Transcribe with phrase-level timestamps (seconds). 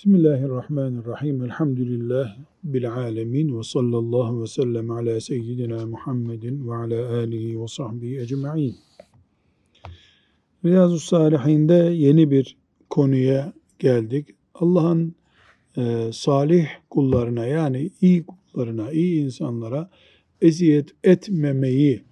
[0.00, 1.42] Bismillahirrahmanirrahim.
[1.42, 8.20] Elhamdülillah bil alemin ve sallallahu ve sellem ala seyyidina Muhammedin ve ala alihi ve sahbihi
[8.20, 8.76] ecma'in.
[10.64, 12.56] Riyazu Salihinde yeni bir
[12.90, 14.28] konuya geldik.
[14.54, 15.14] Allah'ın
[15.76, 19.90] e, salih kullarına yani iyi kullarına, iyi insanlara
[20.40, 22.02] eziyet etmemeyi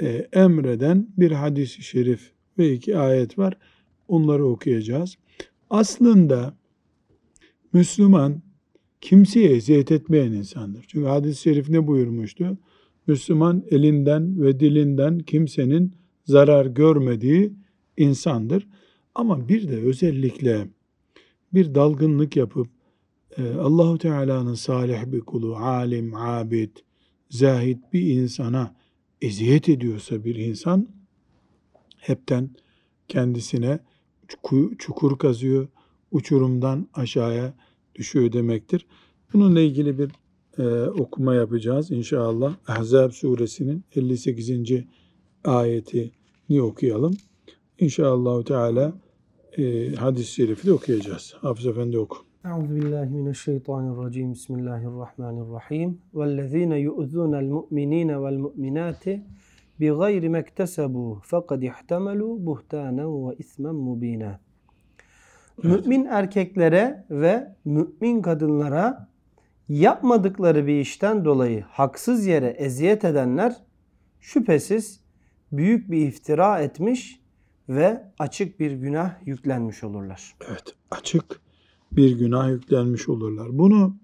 [0.00, 3.58] e, emreden bir hadis-i şerif ve iki ayet var.
[4.08, 5.16] Onları okuyacağız.
[5.70, 6.61] Aslında
[7.72, 8.42] Müslüman
[9.00, 10.84] kimseye eziyet etmeyen insandır.
[10.88, 12.58] Çünkü hadis-i şerif ne buyurmuştu?
[13.06, 17.52] Müslüman elinden ve dilinden kimsenin zarar görmediği
[17.96, 18.68] insandır.
[19.14, 20.68] Ama bir de özellikle
[21.54, 22.68] bir dalgınlık yapıp
[23.38, 26.76] e, Allahu Teala'nın salih bir kulu, alim, abid,
[27.30, 28.74] zahid bir insana
[29.22, 30.88] eziyet ediyorsa bir insan
[31.96, 32.50] hepten
[33.08, 33.78] kendisine
[34.78, 35.68] çukur kazıyor,
[36.12, 37.54] uçurumdan aşağıya
[37.94, 38.86] düşüyor demektir.
[39.32, 40.10] Bununla ilgili bir
[40.58, 42.56] e, okuma yapacağız inşallah.
[42.66, 44.50] Ahzab suresinin 58.
[45.44, 47.16] ayetini okuyalım.
[47.78, 48.92] İnşallah Teala
[49.58, 51.34] e, hadis-i şerifi de okuyacağız.
[51.40, 52.16] Hafız Efendi oku.
[52.44, 54.32] Euzu billahi mineşşeytanirracim.
[54.32, 55.98] Bismillahirrahmanirrahim.
[56.14, 59.22] Vellezine yu'zunel mu'minine vel mu'minati
[59.80, 64.40] bi gayri mektesebu fekad ihtemelu buhtanen ve ismen mubina.
[65.62, 69.08] Mümin erkeklere ve mümin kadınlara
[69.68, 73.56] yapmadıkları bir işten dolayı haksız yere eziyet edenler
[74.20, 75.00] şüphesiz
[75.52, 77.20] büyük bir iftira etmiş
[77.68, 80.34] ve açık bir günah yüklenmiş olurlar.
[80.48, 81.40] Evet, açık
[81.92, 83.58] bir günah yüklenmiş olurlar.
[83.58, 83.96] Bunu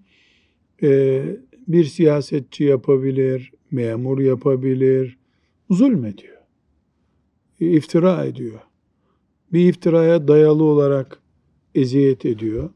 [0.83, 1.21] e,
[1.67, 5.17] bir siyasetçi yapabilir, memur yapabilir,
[5.69, 6.37] zulmediyor,
[7.59, 8.59] iftira ediyor.
[9.53, 11.21] Bir iftiraya dayalı olarak
[11.75, 12.69] eziyet ediyor.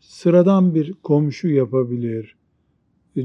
[0.00, 2.36] Sıradan bir komşu yapabilir,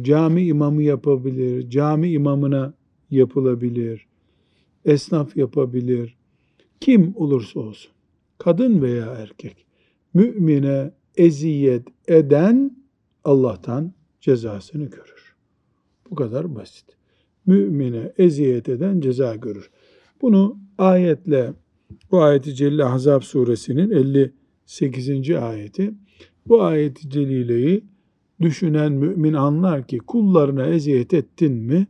[0.02, 2.74] cami imamı yapabilir, cami imamına
[3.12, 4.08] yapılabilir,
[4.86, 6.18] esnaf yapabilir,
[6.80, 7.92] kim olursa olsun,
[8.38, 9.66] kadın veya erkek,
[10.14, 12.78] mümine eziyet eden
[13.24, 15.36] Allah'tan cezasını görür.
[16.10, 16.86] Bu kadar basit.
[17.46, 19.70] Mümine eziyet eden ceza görür.
[20.22, 21.54] Bunu ayetle,
[22.12, 23.92] bu ayeti Celle Ahzab suresinin
[24.82, 25.30] 58.
[25.30, 25.94] ayeti,
[26.48, 27.84] bu ayeti celileyi
[28.42, 31.88] düşünen mümin anlar ki kullarına eziyet ettin mi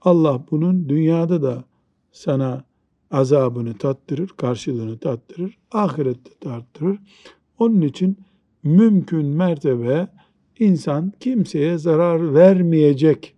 [0.00, 1.64] Allah bunun dünyada da
[2.12, 2.64] sana
[3.10, 6.98] azabını tattırır, karşılığını tattırır, ahirette tattırır.
[7.58, 8.16] Onun için
[8.62, 10.08] mümkün mertebe
[10.58, 13.34] insan kimseye zarar vermeyecek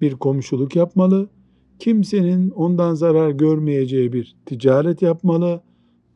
[0.00, 1.28] bir komşuluk yapmalı.
[1.78, 5.62] Kimsenin ondan zarar görmeyeceği bir ticaret yapmalı,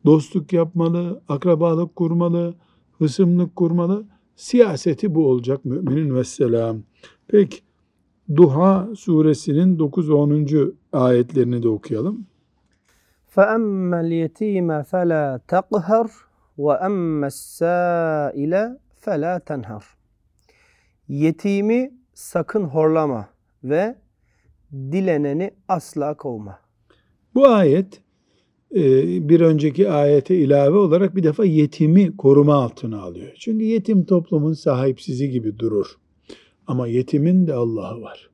[0.04, 2.54] dostluk yapmalı, akrabalık kurmalı,
[2.98, 4.06] hısımlık kurmalı.
[4.36, 6.82] Siyaseti bu olacak müminin vesselam.
[7.28, 7.58] Peki
[8.36, 10.46] Duha suresinin 9 ve 10.
[10.92, 12.26] ayetlerini de okuyalım.
[13.34, 16.08] فَأَمَّا الْيَت۪يمَ فَلَا تَقْهَرْ
[16.58, 19.82] وَأَمَّا السَّائِلَ فَلَا تَنْهَرْ
[21.08, 23.28] Yetimi sakın horlama
[23.64, 23.98] ve
[24.72, 26.58] dileneni asla kovma.
[27.34, 28.00] Bu ayet e,
[29.29, 33.31] bir önceki ayete ilave olarak bir defa yetimi koruma altına alıyor.
[33.39, 35.97] Çünkü yetim toplumun sahipsizi gibi durur.
[36.67, 38.29] Ama yetimin de Allah'ı var.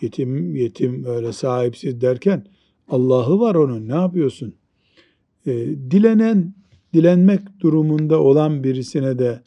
[0.00, 2.46] Yetim yetim öyle sahipsiz derken
[2.88, 3.88] Allah'ı var onun.
[3.88, 4.54] Ne yapıyorsun?
[5.46, 6.54] E, dilenen,
[6.94, 9.42] dilenmek durumunda olan birisine de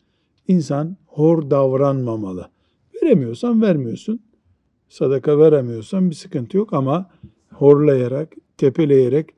[0.48, 2.50] insan hor davranmamalı.
[2.96, 4.20] Veremiyorsan vermiyorsun.
[4.90, 7.10] Sadaka veremiyorsan bir sıkıntı yok ama
[7.52, 9.30] horlayarak, tepeleyerek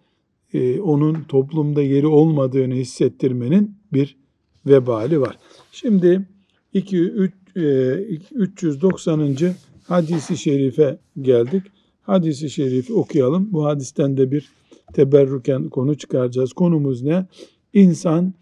[0.53, 4.17] e, onun toplumda yeri olmadığını hissettirmenin bir
[4.65, 5.37] vebali var.
[5.71, 6.21] Şimdi
[6.73, 7.61] 2, 3, e,
[8.31, 9.55] 390.
[9.87, 11.63] hadisi şerife geldik
[12.03, 13.49] hadisi şerifi okuyalım.
[13.51, 14.49] Bu hadisten de bir
[14.93, 16.53] teberrüken konu çıkaracağız.
[16.53, 17.25] Konumuz ne?
[17.73, 18.33] İnsan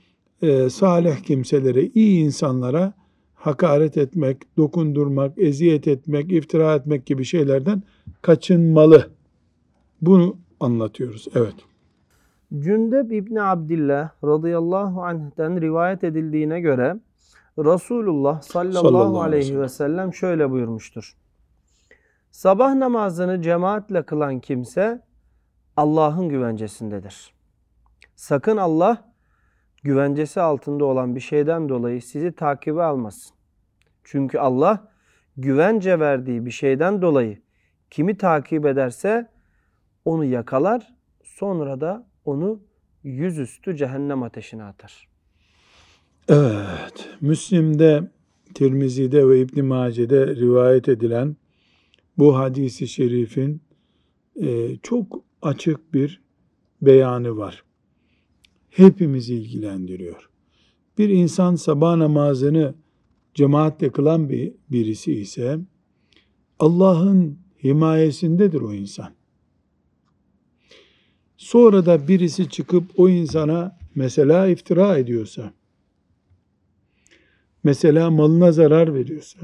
[0.42, 2.94] e, salih kimselere, iyi insanlara
[3.36, 7.84] hakaret etmek, dokundurmak, eziyet etmek, iftira etmek gibi şeylerden
[8.22, 9.10] kaçınmalı.
[10.02, 11.28] Bunu anlatıyoruz.
[11.36, 11.56] Evet.
[12.60, 16.96] Cündeb İbni Abdillah radıyallahu anh'ten rivayet edildiğine göre
[17.58, 21.18] Resulullah sallallahu, sallallahu aleyhi ve sellem şöyle buyurmuştur.
[22.32, 25.02] Sabah namazını cemaatle kılan kimse
[25.78, 27.34] Allah'ın güvencesindedir.
[28.16, 29.14] Sakın Allah
[29.84, 33.36] güvencesi altında olan bir şeyden dolayı sizi takibe almasın.
[34.04, 34.88] Çünkü Allah
[35.38, 37.42] güvence verdiği bir şeyden dolayı
[37.90, 39.30] kimi takip ederse
[40.06, 40.94] onu yakalar,
[41.24, 42.60] sonra da onu
[43.04, 45.08] yüzüstü cehennem ateşine atar.
[46.28, 48.12] Evet, Müslim'de,
[48.54, 51.36] Tirmizi'de ve İbn Mace'de rivayet edilen
[52.18, 53.62] bu hadisi şerifin
[54.42, 56.22] e, çok açık bir
[56.82, 57.64] beyanı var.
[58.70, 60.30] Hepimizi ilgilendiriyor.
[60.98, 62.76] Bir insan sabah namazını
[63.34, 65.60] cemaatle kılan bir birisi ise
[66.60, 69.14] Allah'ın himayesindedir o insan.
[71.42, 75.54] Sonra da birisi çıkıp o insana mesela iftira ediyorsa,
[77.64, 79.40] mesela malına zarar veriyorsa,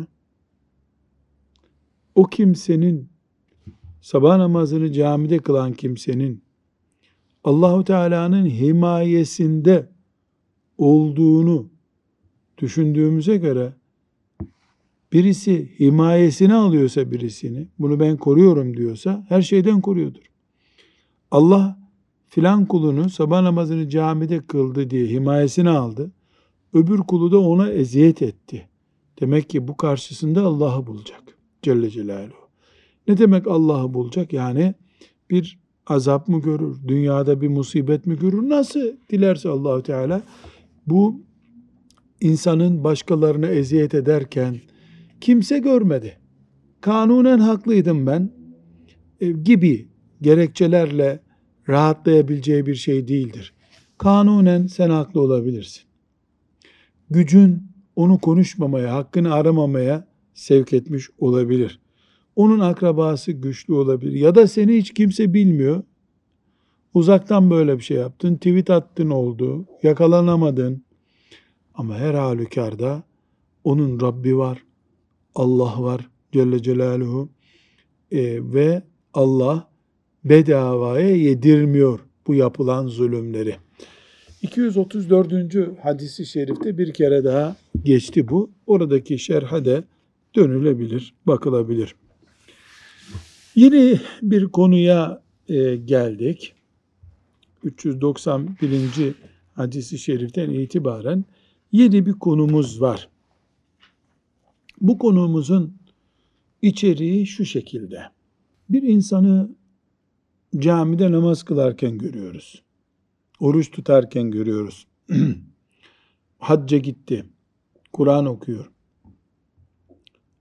[2.15, 3.09] o kimsenin
[4.01, 6.41] sabah namazını camide kılan kimsenin
[7.44, 9.89] Allahu Teala'nın himayesinde
[10.77, 11.69] olduğunu
[12.57, 13.73] düşündüğümüze göre
[15.13, 20.31] birisi himayesine alıyorsa birisini, bunu ben koruyorum diyorsa her şeyden koruyordur.
[21.31, 21.87] Allah
[22.29, 26.12] filan kulunu sabah namazını camide kıldı diye himayesine aldı.
[26.74, 28.69] Öbür kulu da ona eziyet etti.
[29.21, 31.24] Demek ki bu karşısında Allah'ı bulacak.
[31.62, 32.47] Celle Celaluhu.
[33.07, 34.33] Ne demek Allah'ı bulacak?
[34.33, 34.75] Yani
[35.29, 36.77] bir azap mı görür?
[36.88, 38.50] Dünyada bir musibet mi görür?
[38.50, 40.21] Nasıl dilerse Allahu Teala
[40.88, 41.21] bu
[42.21, 44.56] insanın başkalarına eziyet ederken
[45.21, 46.18] kimse görmedi.
[46.81, 48.31] Kanunen haklıydım ben
[49.21, 49.88] e, gibi
[50.21, 51.19] gerekçelerle
[51.69, 53.53] rahatlayabileceği bir şey değildir.
[53.97, 55.83] Kanunen sen haklı olabilirsin.
[57.09, 57.63] Gücün
[57.95, 61.79] onu konuşmamaya, hakkını aramamaya sevk etmiş olabilir.
[62.35, 64.11] Onun akrabası güçlü olabilir.
[64.11, 65.83] Ya da seni hiç kimse bilmiyor.
[66.93, 70.83] Uzaktan böyle bir şey yaptın, tweet attın oldu, yakalanamadın.
[71.75, 73.03] Ama her halükarda
[73.63, 74.63] onun Rabbi var,
[75.35, 77.29] Allah var Celle Celaluhu
[78.11, 78.83] e, ve
[79.13, 79.66] Allah
[80.29, 83.56] bedavaya yedirmiyor bu yapılan zulümleri.
[84.41, 85.33] 234.
[85.83, 88.51] hadisi şerifte bir kere daha geçti bu.
[88.68, 89.83] Oradaki şerhe de
[90.35, 91.95] dönülebilir, bakılabilir.
[93.56, 96.53] Yeni bir konuya e, geldik.
[97.63, 99.13] 391.
[99.53, 101.25] hadisi şeriften itibaren
[101.71, 103.09] yeni bir konumuz var.
[104.81, 105.74] Bu konumuzun
[106.62, 108.01] içeriği şu şekilde.
[108.69, 109.50] Bir insanı
[110.55, 112.63] camide namaz kılarken görüyoruz.
[113.39, 114.88] Oruç tutarken görüyoruz.
[116.39, 117.25] Hacca gitti.
[117.94, 118.71] Kur'an okuyor.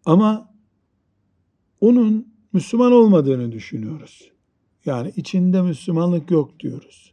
[0.04, 0.54] Ama
[1.80, 4.30] onun Müslüman olmadığını düşünüyoruz.
[4.84, 7.12] Yani içinde Müslümanlık yok diyoruz.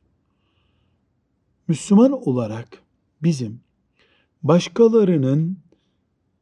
[1.67, 2.83] Müslüman olarak
[3.23, 3.59] bizim
[4.43, 5.57] başkalarının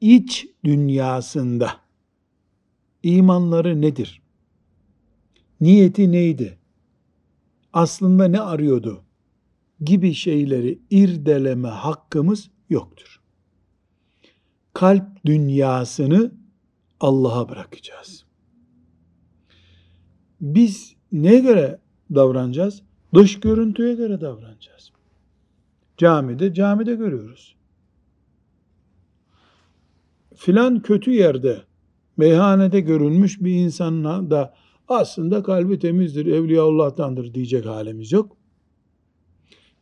[0.02, 1.72] iç dünyasında
[3.04, 4.21] imanları nedir?
[5.62, 6.58] Niyeti neydi?
[7.74, 9.04] Aslında ne arıyordu?
[9.82, 13.22] Gibi şeyleri irdeleme hakkımız yoktur.
[14.74, 16.32] Kalp dünyasını
[17.00, 18.26] Allah'a bırakacağız.
[20.42, 21.80] Biz neye göre
[22.16, 22.82] davranacağız?
[23.14, 24.92] Dış görüntüye göre davranacağız.
[25.98, 27.56] Camide, camide görüyoruz
[30.42, 31.62] filan kötü yerde
[32.18, 34.54] meyhanede görülmüş bir insanla da
[34.94, 38.38] aslında kalbi temizdir, Evliyaullah'tandır diyecek halimiz yok.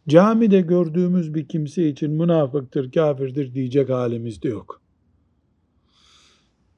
[0.08, 4.82] Camide gördüğümüz bir kimse için münafıktır, kafirdir diyecek halimiz de yok.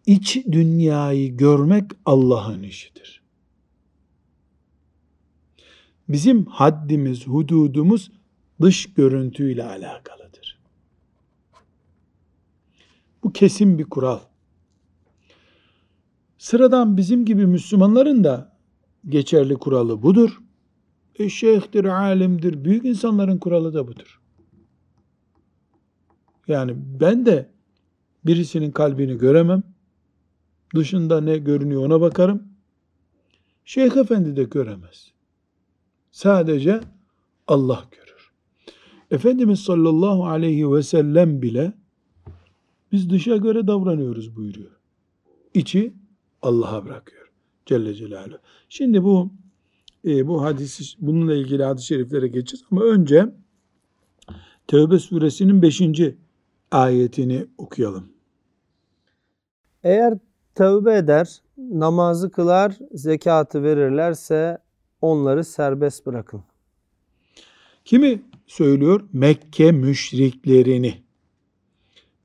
[0.05, 3.21] İç dünyayı görmek Allah'ın işidir.
[6.09, 8.11] Bizim haddimiz, hududumuz
[8.61, 10.21] dış görüntüyle alakalı.
[13.23, 14.19] Bu kesin bir kural.
[16.41, 18.57] Sıradan bizim gibi Müslümanların da
[19.09, 20.41] geçerli kuralı budur.
[21.15, 24.21] E şeyhtir, alimdir, büyük insanların kuralı da budur.
[26.47, 27.49] Yani ben de
[28.25, 29.63] birisinin kalbini göremem.
[30.75, 32.43] Dışında ne görünüyor ona bakarım.
[33.65, 35.11] Şeyh Efendi de göremez.
[36.11, 36.81] Sadece
[37.47, 38.31] Allah görür.
[39.11, 41.73] Efendimiz sallallahu aleyhi ve sellem bile
[42.91, 44.71] biz dışa göre davranıyoruz buyuruyor.
[45.53, 46.00] İçi
[46.41, 47.31] Allah'a bırakıyor.
[47.65, 48.39] Celle Celaluhu.
[48.69, 49.31] Şimdi bu
[50.05, 53.29] e, bu hadisi bununla ilgili hadis-i şeriflere geçeceğiz ama önce
[54.67, 55.81] Tevbe suresinin 5.
[56.71, 58.13] ayetini okuyalım.
[59.83, 60.17] Eğer
[60.55, 64.57] tövbe eder, namazı kılar, zekatı verirlerse
[65.01, 66.43] onları serbest bırakın.
[67.85, 69.01] Kimi söylüyor?
[69.13, 71.03] Mekke müşriklerini.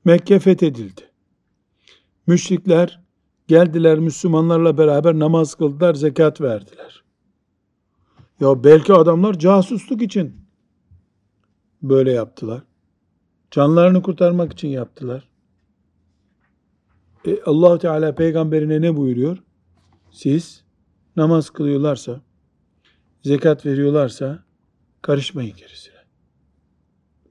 [0.05, 1.01] Mekke fethedildi.
[2.27, 3.06] Müşrikler
[3.47, 7.03] geldiler Müslümanlarla beraber namaz kıldılar, zekat verdiler.
[8.39, 10.35] Ya belki adamlar casusluk için
[11.81, 12.63] böyle yaptılar.
[13.51, 15.29] Canlarını kurtarmak için yaptılar.
[17.25, 19.37] E, allah Teala peygamberine ne buyuruyor?
[20.11, 20.63] Siz
[21.15, 22.21] namaz kılıyorlarsa,
[23.23, 24.43] zekat veriyorlarsa
[25.01, 25.95] karışmayın gerisine.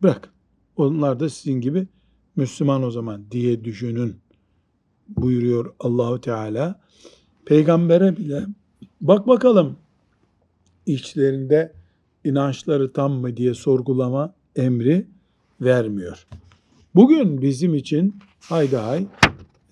[0.02, 0.32] Bırak.
[0.76, 1.88] Onlar da sizin gibi
[2.36, 4.20] Müslüman o zaman diye düşünün
[5.08, 6.80] buyuruyor Allahu Teala.
[7.44, 8.46] Peygambere bile
[9.00, 9.76] bak bakalım
[10.86, 11.72] içlerinde
[12.24, 15.06] inançları tam mı diye sorgulama emri
[15.60, 16.26] vermiyor.
[16.94, 19.06] Bugün bizim için hayda hay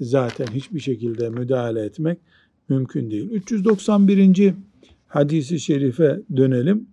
[0.00, 2.18] zaten hiçbir şekilde müdahale etmek
[2.68, 3.30] mümkün değil.
[3.30, 4.54] 391.
[5.06, 6.86] hadisi şerife dönelim.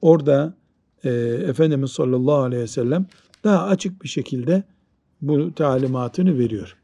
[0.00, 0.54] Orada
[1.04, 1.10] e,
[1.48, 3.06] Efendimiz sallallahu aleyhi ve sellem
[3.44, 4.62] daha açık bir şekilde
[5.20, 6.77] bu talimatını veriyor.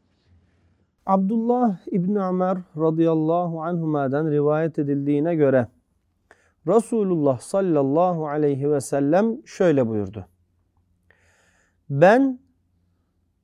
[1.05, 5.67] Abdullah İbni Ömer radıyallahu anhuma'dan rivayet edildiğine göre
[6.67, 10.25] Resulullah sallallahu aleyhi ve sellem şöyle buyurdu.
[11.89, 12.39] Ben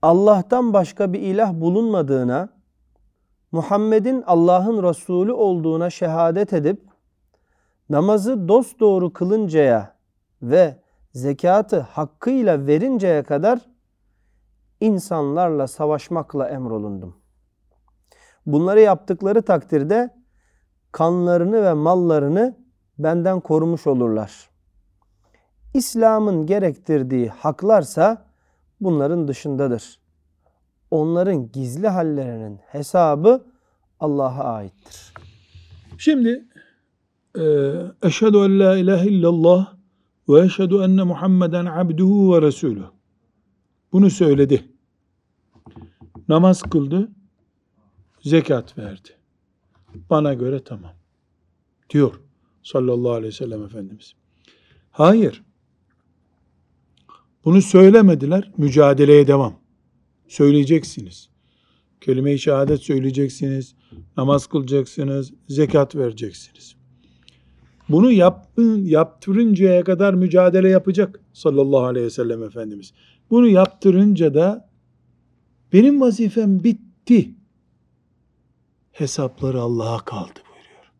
[0.02, 2.50] Allah'tan başka bir ilah bulunmadığına,
[3.52, 6.82] Muhammed'in Allah'ın Resulü olduğuna şehadet edip
[7.90, 9.96] namazı dosdoğru kılıncaya
[10.42, 10.76] ve
[11.14, 13.60] zekatı hakkıyla verinceye kadar
[14.80, 17.21] insanlarla savaşmakla emrolundum.
[18.46, 20.10] Bunları yaptıkları takdirde
[20.92, 22.58] kanlarını ve mallarını
[23.00, 24.50] benden korumuş olurlar.
[25.74, 28.26] İslam'ın gerektirdiği haklarsa
[28.82, 30.00] bunların dışındadır.
[30.92, 33.46] Onların gizli hallerinin hesabı
[34.00, 35.14] Allah'a aittir.
[35.98, 36.46] Şimdi
[37.36, 37.44] e,
[38.04, 39.74] eşhedü en la ilahe illallah
[40.30, 42.84] ve eşhedü enne Muhammeden abduhu ve resulü.
[43.92, 44.64] Bunu söyledi.
[46.28, 47.10] Namaz kıldı,
[48.22, 49.10] zekat verdi.
[50.10, 50.94] Bana göre tamam.
[51.90, 52.20] Diyor
[52.64, 54.14] sallallahu aleyhi ve sellem Efendimiz.
[54.92, 55.44] Hayır.
[57.46, 59.60] Bunu söylemediler, mücadeleye devam.
[60.28, 61.30] Söyleyeceksiniz.
[62.02, 63.76] Kelime-i şehadet söyleyeceksiniz,
[64.18, 66.76] namaz kılacaksınız, zekat vereceksiniz.
[67.90, 72.94] Bunu yapın, yaptırıncaya kadar mücadele yapacak sallallahu aleyhi ve sellem Efendimiz.
[73.30, 74.70] Bunu yaptırınca da
[75.74, 77.36] benim vazifem bitti.
[79.02, 80.92] Hesapları Allah'a kaldı buyuruyor.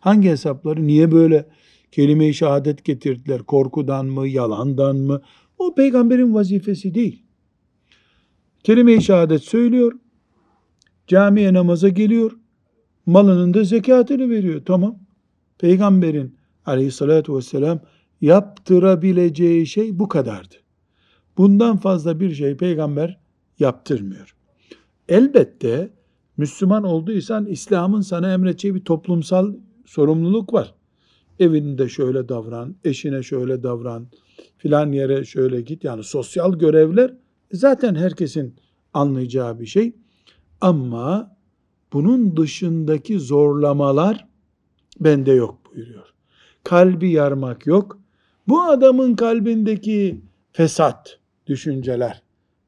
[0.00, 0.86] Hangi hesapları?
[0.86, 1.48] Niye böyle
[1.92, 3.42] kelime-i şehadet getirdiler?
[3.42, 5.22] Korkudan mı, yalandan mı?
[5.58, 7.22] O peygamberin vazifesi değil.
[8.62, 9.92] Kelime-i şehadet söylüyor.
[11.06, 12.32] Camiye namaza geliyor.
[13.06, 14.62] Malının da zekatını veriyor.
[14.66, 14.98] Tamam.
[15.58, 17.80] Peygamberin aleyhissalatü vesselam
[18.20, 20.54] yaptırabileceği şey bu kadardı.
[21.36, 23.20] Bundan fazla bir şey peygamber
[23.58, 24.36] yaptırmıyor.
[25.08, 25.99] Elbette
[26.36, 30.74] Müslüman olduysan İslam'ın sana emredeceği bir toplumsal sorumluluk var.
[31.38, 34.06] Evinde şöyle davran, eşine şöyle davran,
[34.56, 35.84] filan yere şöyle git.
[35.84, 37.14] Yani sosyal görevler
[37.52, 38.54] zaten herkesin
[38.94, 39.92] anlayacağı bir şey.
[40.60, 41.36] Ama
[41.92, 44.26] bunun dışındaki zorlamalar
[45.00, 46.14] bende yok buyuruyor.
[46.64, 48.00] Kalbi yarmak yok.
[48.48, 50.20] Bu adamın kalbindeki
[50.52, 52.22] fesat, düşünceler,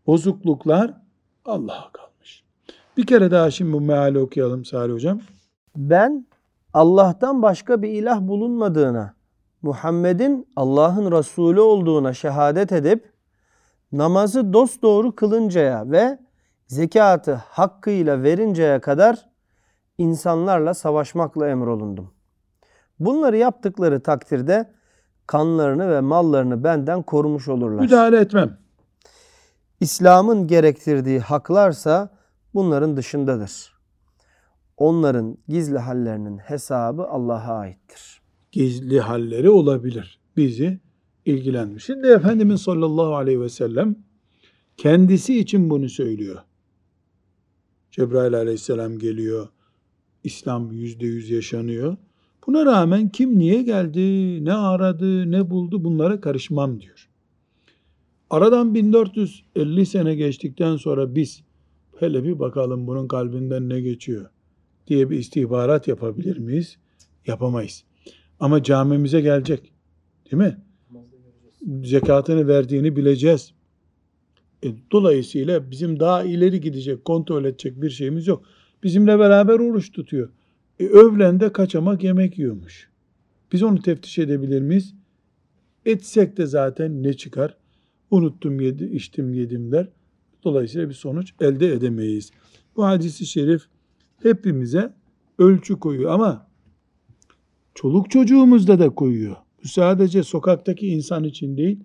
[0.07, 0.95] bozukluklar
[1.45, 2.12] Allah'a kalmış.
[2.97, 5.21] Bir kere daha şimdi bu meali okuyalım Salih Hocam.
[5.77, 6.27] Ben
[6.75, 9.15] Allah'tan başka bir ilah bulunmadığına,
[9.63, 13.13] Muhammed'in Allah'ın Resulü olduğuna şehadet edip
[13.93, 16.19] namazı dosdoğru kılıncaya ve
[16.67, 19.29] zekatı hakkıyla verinceye kadar
[19.99, 22.11] insanlarla savaşmakla emrolundum.
[23.01, 24.73] Bunları yaptıkları takdirde
[25.27, 27.81] kanlarını ve mallarını benden korumuş olurlar.
[27.83, 28.59] Müdahale etmem.
[29.81, 32.22] İslam'ın gerektirdiği haklarsa
[32.55, 33.73] bunların dışındadır.
[34.77, 38.21] Onların gizli hallerinin hesabı Allah'a aittir.
[38.53, 40.21] Gizli halleri olabilir.
[40.37, 40.81] Bizi
[41.25, 41.85] ilgilenmiş.
[41.85, 43.97] Şimdi Efendimiz sallallahu aleyhi ve sellem
[44.77, 46.43] kendisi için bunu söylüyor.
[47.91, 49.49] Cebrail aleyhisselam geliyor.
[50.25, 51.97] İslam yüzde yüz yaşanıyor.
[52.47, 57.09] Buna rağmen kim niye geldi, ne aradı, ne buldu bunlara karışmam diyor.
[58.31, 61.43] Aradan 1450 sene geçtikten sonra biz
[62.03, 64.31] hele bir bakalım bunun kalbinden ne geçiyor
[64.87, 66.77] diye bir istihbarat yapabilir miyiz?
[67.27, 67.85] Yapamayız.
[68.41, 69.73] Ama camimize gelecek.
[70.31, 70.59] Değil mi?
[71.85, 73.53] Zekatını verdiğini bileceğiz.
[74.65, 78.45] E, dolayısıyla bizim daha ileri gidecek, kontrol edecek bir şeyimiz yok.
[78.83, 80.29] Bizimle beraber oruç tutuyor.
[80.81, 82.89] E, övlende kaçamak yemek yiyormuş.
[83.53, 84.95] Biz onu teftiş edebilir miyiz?
[85.87, 87.57] Etsek de zaten ne çıkar?
[88.11, 89.89] Unuttum yedi, içtim yedim der.
[90.45, 92.31] Dolayısıyla bir sonuç elde edemeyiz.
[92.77, 93.63] Bu hadisi şerif
[94.23, 94.95] hepimize
[95.39, 96.47] ölçü koyuyor ama
[97.75, 99.37] çoluk çocuğumuzda da koyuyor.
[99.65, 101.81] Bu sadece sokaktaki insan için değil,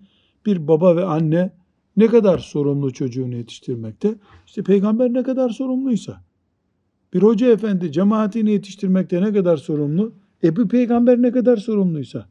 [0.46, 1.52] bir baba ve anne
[1.96, 4.14] ne kadar sorumlu çocuğunu yetiştirmekte?
[4.46, 6.24] İşte peygamber ne kadar sorumluysa.
[7.14, 10.14] Bir hoca efendi cemaatini yetiştirmekte ne kadar sorumlu?
[10.44, 12.28] E bu peygamber ne kadar sorumluysa.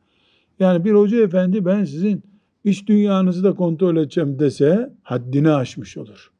[0.59, 2.23] Yani bir hoca efendi ben sizin
[2.67, 6.31] iş dünyanızı da kontrol edeceğim dese haddini aşmış olur.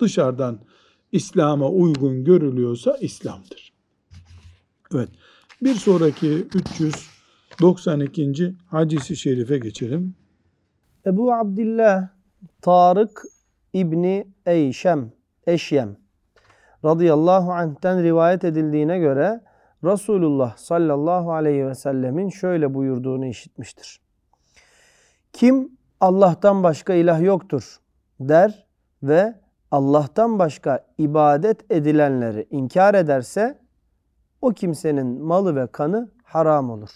[0.00, 0.60] Dışarıdan
[1.12, 3.72] İslam'a uygun görülüyorsa İslam'dır.
[4.94, 5.08] Evet.
[5.62, 8.54] Bir sonraki 392.
[8.66, 10.14] hadisi şerife geçelim.
[11.06, 12.08] Ebu Abdillah
[12.62, 13.22] Tarık
[13.72, 15.12] İbni Eyşem,
[15.46, 15.96] Eşyem
[16.84, 19.40] radıyallahu anh'ten rivayet edildiğine göre
[19.84, 24.03] Resulullah sallallahu aleyhi ve sellemin şöyle buyurduğunu işitmiştir.
[25.34, 25.68] Kim
[26.00, 27.76] Allah'tan başka ilah yoktur
[28.20, 28.66] der
[29.02, 29.34] ve
[29.70, 33.58] Allah'tan başka ibadet edilenleri inkar ederse
[34.42, 36.90] o kimsenin malı ve kanı haram olur.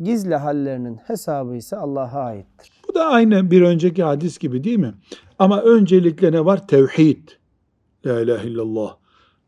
[0.00, 2.72] Gizli hallerinin hesabı ise Allah'a aittir.
[2.88, 4.94] Bu da aynı bir önceki hadis gibi değil mi?
[5.38, 6.68] Ama öncelikle ne var?
[6.68, 7.28] Tevhid.
[8.06, 8.96] La ilahe illallah.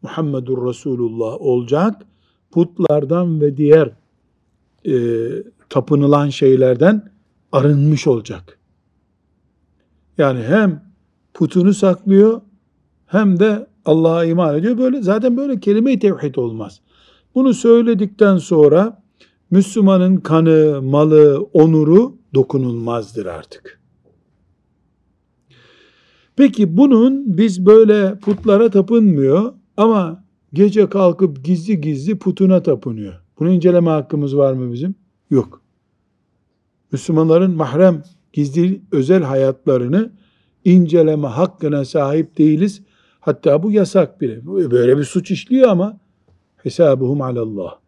[0.03, 2.03] Muhammedur Resulullah olacak.
[2.51, 3.91] Putlardan ve diğer
[4.87, 4.95] e,
[5.69, 7.10] tapınılan şeylerden
[7.53, 8.59] arınmış olacak.
[10.19, 10.85] Yani hem
[11.35, 12.41] putunu saklıyor
[13.07, 14.79] hem de Allah'a iman ediyor.
[14.79, 16.81] Böyle zaten böyle kelime-i tevhid olmaz.
[17.35, 19.03] Bunu söyledikten sonra
[19.51, 23.81] Müslümanın kanı, malı, onuru dokunulmazdır artık.
[26.37, 33.15] Peki bunun biz böyle putlara tapınmıyor ama gece kalkıp gizli gizli putuna tapınıyor.
[33.39, 34.95] Bunu inceleme hakkımız var mı bizim?
[35.31, 35.60] Yok.
[36.93, 40.11] Müslümanların mahrem, gizli, özel hayatlarını
[40.65, 42.83] inceleme hakkına sahip değiliz.
[43.21, 44.47] Hatta bu yasak bile.
[44.47, 46.01] Böyle bir suç işliyor ama
[46.57, 47.79] hesabuhum alallah.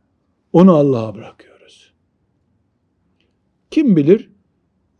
[0.53, 1.93] Onu Allah'a bırakıyoruz.
[3.71, 4.31] Kim bilir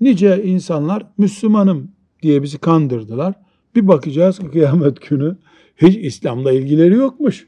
[0.01, 1.91] nice insanlar Müslümanım
[2.23, 3.35] diye bizi kandırdılar.
[3.75, 5.37] Bir bakacağız ki kıyamet günü
[5.77, 7.47] hiç İslam'la ilgileri yokmuş.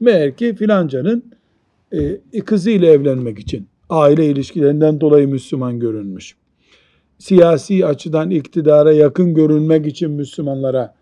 [0.00, 1.32] Meğer ki filancanın
[1.92, 6.36] e, kızıyla evlenmek için aile ilişkilerinden dolayı Müslüman görünmüş.
[7.18, 10.94] Siyasi açıdan iktidara yakın görünmek için Müslümanlara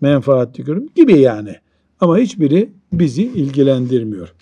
[0.00, 1.54] menfaatli görün gibi yani.
[2.00, 4.34] Ama hiçbiri bizi ilgilendirmiyor.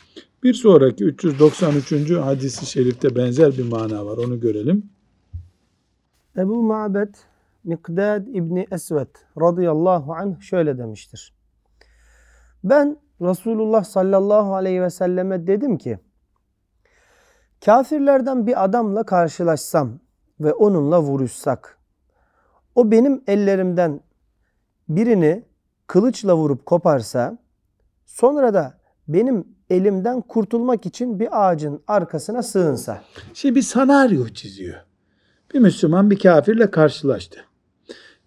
[0.42, 2.10] Bir sonraki 393.
[2.10, 4.16] hadisi şerifte benzer bir mana var.
[4.16, 4.82] Onu görelim.
[6.36, 7.14] Ebu Ma'bed
[7.64, 9.08] Mikdad İbni Esved
[9.40, 11.32] radıyallahu anh şöyle demiştir.
[12.64, 15.98] Ben Resulullah sallallahu aleyhi ve selleme dedim ki
[17.64, 19.98] kafirlerden bir adamla karşılaşsam
[20.40, 21.78] ve onunla vuruşsak
[22.74, 24.00] o benim ellerimden
[24.88, 25.42] birini
[25.86, 27.38] kılıçla vurup koparsa
[28.06, 33.02] sonra da benim elimden kurtulmak için bir ağacın arkasına sığınsa.
[33.34, 34.76] Şimdi bir senaryo çiziyor.
[35.54, 37.40] Bir Müslüman bir kafirle karşılaştı.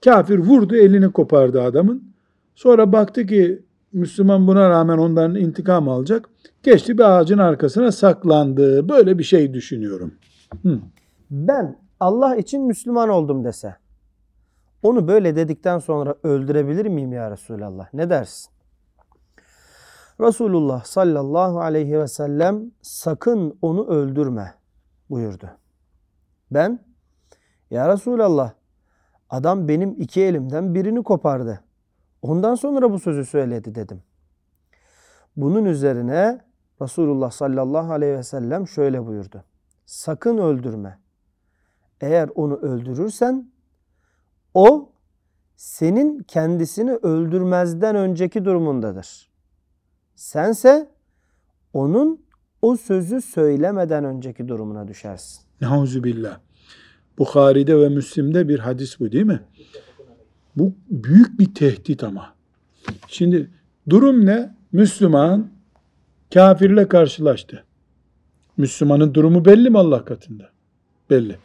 [0.03, 2.13] Kafir vurdu elini kopardı adamın.
[2.55, 6.29] Sonra baktı ki Müslüman buna rağmen ondan intikam alacak.
[6.63, 8.89] Geçti bir ağacın arkasına saklandı.
[8.89, 10.13] Böyle bir şey düşünüyorum.
[10.63, 10.79] Hı.
[11.31, 13.75] Ben Allah için Müslüman oldum dese.
[14.83, 17.93] Onu böyle dedikten sonra öldürebilir miyim ya Resulallah?
[17.93, 18.51] Ne dersin?
[20.21, 24.53] Resulullah sallallahu aleyhi ve sellem sakın onu öldürme
[25.09, 25.49] buyurdu.
[26.51, 26.79] Ben
[27.71, 28.51] ya Resulallah
[29.29, 31.63] adam benim iki elimden birini kopardı.
[32.21, 34.01] Ondan sonra bu sözü söyledi dedim.
[35.37, 36.41] Bunun üzerine
[36.81, 39.43] Resulullah sallallahu aleyhi ve sellem şöyle buyurdu.
[39.85, 40.99] Sakın öldürme.
[42.01, 43.51] Eğer onu öldürürsen
[44.53, 44.89] o
[45.55, 49.29] senin kendisini öldürmezden önceki durumundadır.
[50.15, 50.89] Sense
[51.73, 52.25] onun
[52.61, 55.41] o sözü söylemeden önceki durumuna düşersin.
[55.61, 56.39] Neuzubillah.
[57.17, 59.39] Bukhari'de ve Müslim'de bir hadis bu değil mi?
[60.59, 62.33] Bu büyük bir tehdit ama.
[63.07, 63.49] Şimdi
[63.89, 64.55] durum ne?
[64.71, 65.47] Müslüman
[66.33, 67.63] kafirle karşılaştı.
[68.57, 70.49] Müslümanın durumu belli mi Allah katında?
[71.09, 71.37] Belli.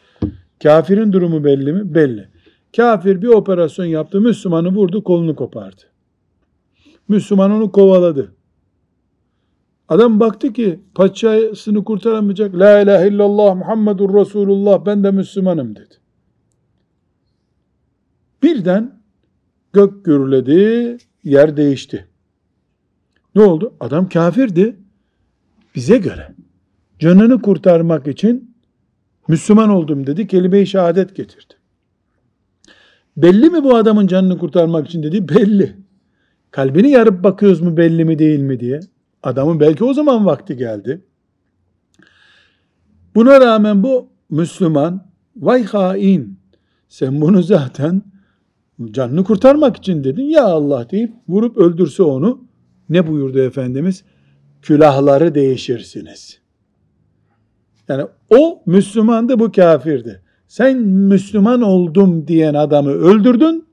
[0.63, 1.95] Kafirin durumu belli mi?
[1.95, 2.29] Belli.
[2.77, 5.83] Kafir bir operasyon yaptı, Müslümanı vurdu, kolunu kopardı.
[7.09, 8.35] Müslüman onu kovaladı.
[9.89, 12.55] Adam baktı ki paçasını kurtaramayacak.
[12.55, 15.95] La ilahe illallah Muhammedur Resulullah ben de Müslümanım dedi.
[18.43, 18.94] Birden
[19.75, 22.07] gök gürledi, yer değişti.
[23.35, 23.75] Ne oldu?
[23.81, 24.77] Adam kafirdi.
[25.75, 26.35] Bize göre.
[26.99, 28.55] Canını kurtarmak için
[29.29, 30.27] Müslüman oldum dedi.
[30.27, 31.55] Kelime-i şehadet getirdi.
[33.17, 35.29] Belli mi bu adamın canını kurtarmak için dedi?
[35.29, 35.77] Belli.
[36.51, 38.81] Kalbini yarıp bakıyoruz mu belli mi değil mi diye.
[39.23, 41.05] Adamın belki o zaman vakti geldi.
[43.15, 45.07] Buna rağmen bu Müslüman
[45.37, 46.39] vay hain
[46.89, 48.03] Sen bunu zaten
[48.91, 50.25] canını kurtarmak için dedin.
[50.25, 52.45] Ya Allah deyip vurup öldürse onu
[52.89, 54.05] ne buyurdu Efendimiz?
[54.63, 56.41] Külahları değişirsiniz.
[57.89, 60.23] Yani o Müslümandı bu kafirdi.
[60.49, 63.65] Sen Müslüman oldum diyen adamı öldürdün.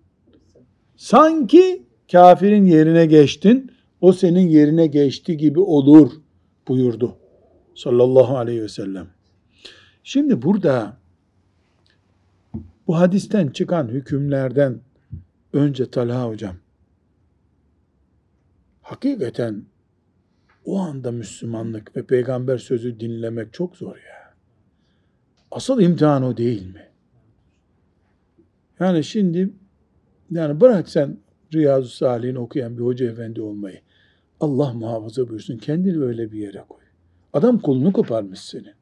[0.95, 3.71] Sanki kafirin yerine geçtin.
[4.01, 6.11] O senin yerine geçti gibi olur
[6.67, 7.15] buyurdu.
[7.75, 9.07] Sallallahu aleyhi ve sellem.
[10.03, 10.97] Şimdi burada
[12.87, 14.79] bu hadisten çıkan hükümlerden
[15.53, 16.55] önce Talha hocam
[18.91, 19.65] hakikaten
[20.65, 24.35] o anda Müslümanlık ve peygamber sözü dinlemek çok zor ya.
[25.51, 26.89] Asıl imtihan o değil mi?
[28.79, 29.53] Yani şimdi
[30.31, 31.17] yani bırak sen
[31.53, 33.79] Riyazu Salih'in okuyan bir hoca efendi olmayı.
[34.39, 35.57] Allah muhafaza buyursun.
[35.57, 36.83] Kendini öyle bir yere koy.
[37.33, 38.73] Adam kolunu koparmış senin.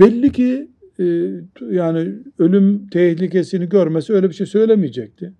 [0.00, 0.70] Belli ki
[1.70, 5.32] yani ölüm tehlikesini görmesi öyle bir şey söylemeyecekti.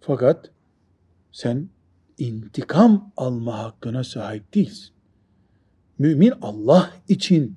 [0.00, 0.50] Fakat
[1.32, 1.68] sen
[2.18, 4.94] intikam alma hakkına sahip değilsin.
[5.98, 7.56] Mümin Allah için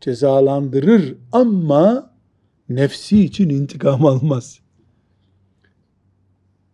[0.00, 2.14] cezalandırır ama
[2.68, 4.60] nefsi için intikam almaz.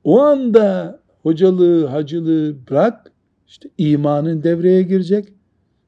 [0.05, 3.13] O anda hocalığı, hacılığı bırak,
[3.47, 5.33] işte imanın devreye girecek.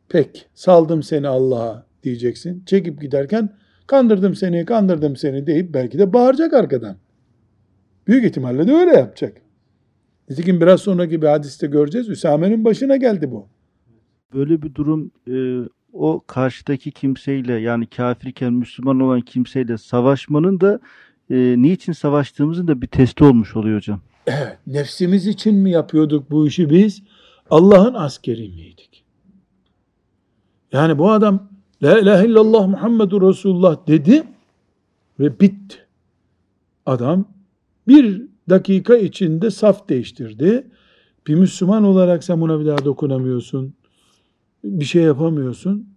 [0.09, 2.63] Pek saldım seni Allah'a diyeceksin.
[2.67, 3.55] Çekip giderken
[3.87, 6.97] kandırdım seni, kandırdım seni deyip belki de bağıracak arkadan.
[8.07, 9.43] Büyük ihtimalle de öyle yapacak.
[10.31, 12.09] Nitekim biraz sonraki bir hadiste göreceğiz.
[12.09, 13.49] Üsame'nin başına geldi bu.
[14.35, 20.81] Böyle bir durum e, o karşıdaki kimseyle yani kafirken Müslüman olan kimseyle savaşmanın da
[21.31, 24.01] e, niçin savaştığımızın da bir testi olmuş oluyor hocam.
[24.27, 27.03] Evet, nefsimiz için mi yapıyorduk bu işi biz?
[27.51, 29.05] Allah'ın askeri miydik?
[30.73, 31.49] Yani bu adam
[31.83, 34.23] La ilahe illallah Muhammedur Resulullah dedi
[35.21, 35.77] ve bitti.
[36.87, 37.25] Adam
[37.89, 40.67] bir dakika içinde saf değiştirdi.
[41.27, 43.75] Bir Müslüman olarak sen buna bir daha dokunamıyorsun.
[44.65, 45.89] Bir şey yapamıyorsun.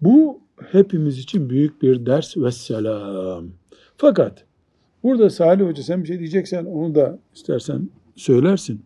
[0.00, 0.40] Bu
[0.72, 3.44] hepimiz için büyük bir ders ve selam.
[3.96, 4.44] Fakat
[5.02, 8.82] burada Salih Hoca sen bir şey diyeceksen onu da istersen söylersin.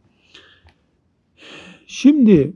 [1.86, 2.52] Şimdi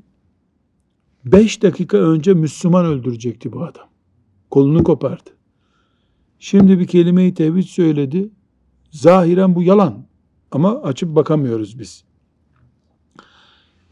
[1.25, 3.89] beş dakika önce Müslüman öldürecekti bu adam.
[4.51, 5.31] Kolunu kopardı.
[6.39, 8.31] Şimdi bir kelime-i tevhid söyledi.
[8.91, 10.07] Zahiren bu yalan.
[10.51, 12.05] Ama açıp bakamıyoruz biz.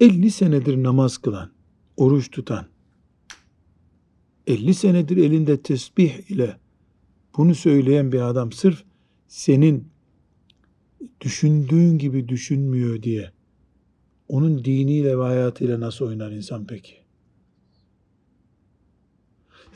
[0.01, 1.51] 50 senedir namaz kılan,
[1.97, 2.67] oruç tutan,
[4.47, 6.57] 50 senedir elinde tesbih ile
[7.37, 8.85] bunu söyleyen bir adam sırf
[9.29, 9.89] senin
[11.21, 13.33] düşündüğün gibi düşünmüyor diye
[14.29, 17.02] onun diniyle ve hayatıyla nasıl oynar insan peki?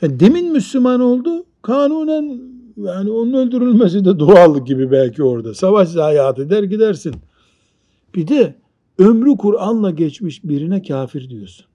[0.01, 2.41] Yani demin Müslüman oldu, kanunen
[2.77, 5.53] yani onun öldürülmesi de doğal gibi belki orada.
[5.53, 7.15] Savaş hayatı der gidersin.
[8.15, 8.55] Bir de
[8.97, 11.65] ömrü Kur'an'la geçmiş birine kafir diyorsun.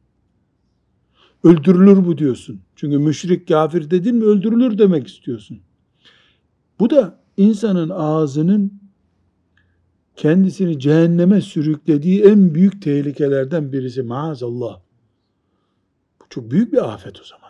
[1.45, 2.61] Öldürülür bu diyorsun.
[2.77, 5.61] Çünkü müşrik kafir dedin mi öldürülür demek istiyorsun.
[6.81, 8.73] Bu da insanın ağzının
[10.17, 14.81] kendisini cehenneme sürüklediği en büyük tehlikelerden birisi maazallah.
[16.21, 17.42] Bu çok büyük bir afet o zaman.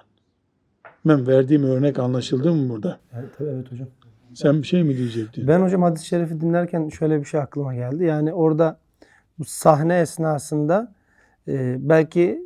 [1.05, 2.99] Ben verdiğim örnek anlaşıldı mı burada?
[3.15, 3.89] Evet, tabii, evet hocam.
[4.35, 5.49] Sen bir şey mi diyecektin?
[5.49, 8.05] Ben hocam hadis-i şerifi dinlerken şöyle bir şey aklıma geldi.
[8.05, 8.79] Yani orada
[9.39, 10.95] bu sahne esnasında
[11.49, 12.43] e, belki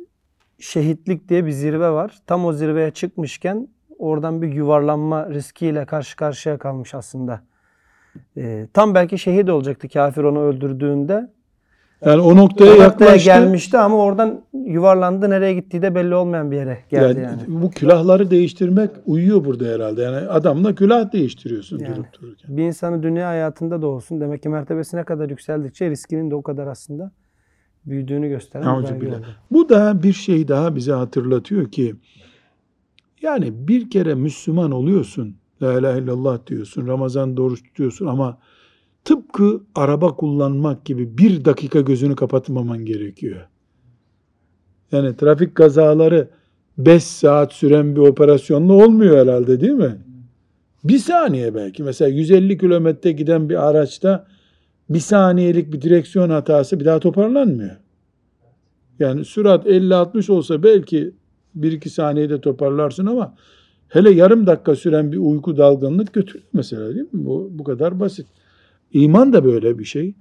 [0.59, 2.19] şehitlik diye bir zirve var.
[2.27, 3.67] Tam o zirveye çıkmışken
[3.99, 7.41] oradan bir yuvarlanma riskiyle karşı karşıya kalmış aslında.
[8.37, 11.31] E, tam belki şehit olacaktı kafir onu öldürdüğünde.
[12.05, 13.25] Yani o noktaya O noktaya yaklaştı.
[13.25, 15.29] gelmişti ama oradan yuvarlandı.
[15.29, 17.41] Nereye gittiği de belli olmayan bir yere geldi Yani yani.
[17.47, 20.01] Bu külahları değiştirmek uyuyor burada herhalde.
[20.01, 21.95] Yani adamla külah değiştiriyorsun Yani.
[21.95, 22.57] durup dururken.
[22.57, 24.21] Bir insanın dünya hayatında da olsun.
[24.21, 27.11] Demek ki mertebesine kadar yükseldikçe riskinin de o kadar aslında
[27.85, 29.13] büyüdüğünü gösteren bir.
[29.51, 31.95] Bu da bir şey daha bize hatırlatıyor ki
[33.21, 35.35] yani bir kere Müslüman oluyorsun.
[35.61, 36.87] La ilahe illallah diyorsun.
[36.87, 38.37] Ramazan oruç tutuyorsun ama
[39.07, 43.47] tıpkı araba kullanmak gibi bir dakika gözünü kapatmaman gerekiyor.
[44.91, 46.27] Yani trafik kazaları
[46.77, 49.97] 5 saat süren bir operasyonla olmuyor herhalde değil mi?
[50.83, 51.83] Bir saniye belki.
[51.83, 54.27] Mesela 150 kilometre giden bir araçta
[54.89, 57.75] bir saniyelik bir direksiyon hatası bir daha toparlanmıyor.
[58.99, 61.11] Yani sürat 50-60 olsa belki
[61.59, 63.35] 1-2 saniyede toparlarsın ama
[63.89, 67.25] hele yarım dakika süren bir uyku dalgınlık götürür mesela değil mi?
[67.25, 68.27] Bu, bu kadar basit.
[68.93, 70.13] İman da böyle bir şey.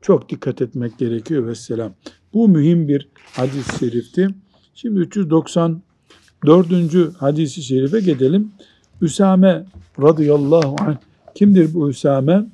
[0.00, 1.92] Çok dikkat etmek gerekiyor vesselam.
[2.34, 4.28] Bu mühim bir hadis-i şerifti.
[4.74, 5.80] Şimdi 394.
[7.18, 8.52] hadisi şerife gidelim.
[9.00, 9.64] Üsame
[10.02, 10.96] radıyallahu anh
[11.34, 12.46] kimdir bu Üsame?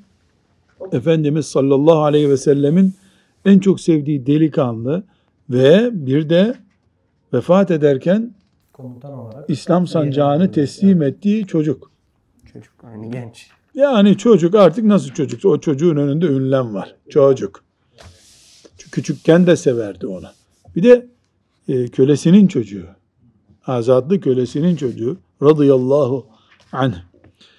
[0.92, 2.94] Efendimiz sallallahu aleyhi ve sellemin
[3.44, 5.05] en çok sevdiği delikanlı
[5.51, 6.55] ve bir de
[7.33, 8.35] vefat ederken
[8.72, 9.51] Komutan olarak.
[9.51, 11.90] İslam sancağını teslim ettiği çocuk.
[12.53, 13.51] Çocuk aynı genç.
[13.74, 16.96] Yani çocuk artık nasıl çocuksa o çocuğun önünde ünlem var.
[17.08, 17.64] Çocuk.
[18.92, 20.26] Küçükken de severdi onu.
[20.76, 21.06] Bir de
[21.68, 22.87] e, kölesinin çocuğu.
[23.66, 25.16] Azadlı kölesinin çocuğu.
[25.42, 26.26] Radıyallahu
[26.72, 26.94] anh.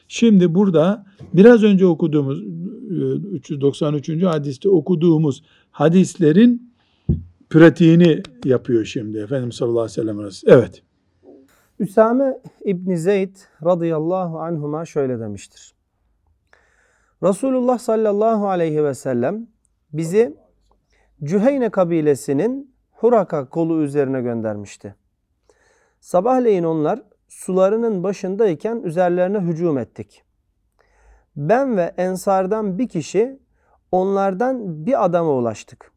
[0.08, 4.23] Şimdi burada biraz önce okuduğumuz e, 393.
[4.23, 6.73] hadiste okuduğumuz hadislerin
[7.49, 10.60] pratiğini yapıyor şimdi Efendimiz sallallahu aleyhi ve sellem.
[10.60, 10.84] Evet.
[11.80, 15.73] Üsame İbni Zeyd radıyallahu anhuma şöyle demiştir.
[17.24, 19.48] Resulullah sallallahu aleyhi ve sellem
[19.94, 20.38] bizi
[21.24, 24.96] Cüheyne kabilesinin Huraka kolu üzerine göndermişti.
[26.00, 30.24] Sabahleyin onlar sularının başındayken üzerlerine hücum ettik.
[31.36, 33.40] Ben ve ensardan bir kişi
[33.92, 35.92] onlardan bir adama ulaştık.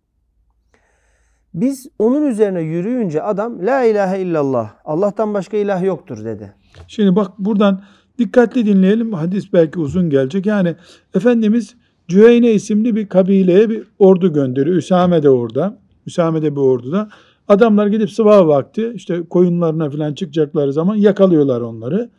[1.55, 6.55] Biz onun üzerine yürüyünce adam la ilahe illallah Allah'tan başka ilah yoktur dedi.
[6.89, 7.83] Şimdi bak buradan
[8.19, 9.13] dikkatli dinleyelim.
[9.13, 10.47] Hadis belki uzun gelecek.
[10.47, 10.75] Yani
[11.15, 11.75] Efendimiz
[12.09, 14.77] Cüheyne isimli bir kabileye bir ordu gönderiyor.
[14.77, 15.79] Üsame de orada.
[16.07, 17.09] Üsame de bir orduda.
[17.49, 22.11] Adamlar gidip sabah vakti işte koyunlarına falan çıkacakları zaman yakalıyorlar onları.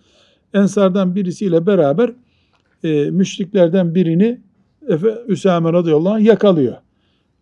[0.54, 2.12] Ensardan birisiyle beraber
[2.84, 4.42] e, müşriklerden birini
[4.88, 6.76] Efe, Üsame radıyallahu anh yakalıyor.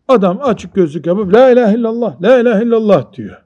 [0.07, 3.41] Adam açık gözlük yapıp la ilahe illallah, la ilahe illallah diyor.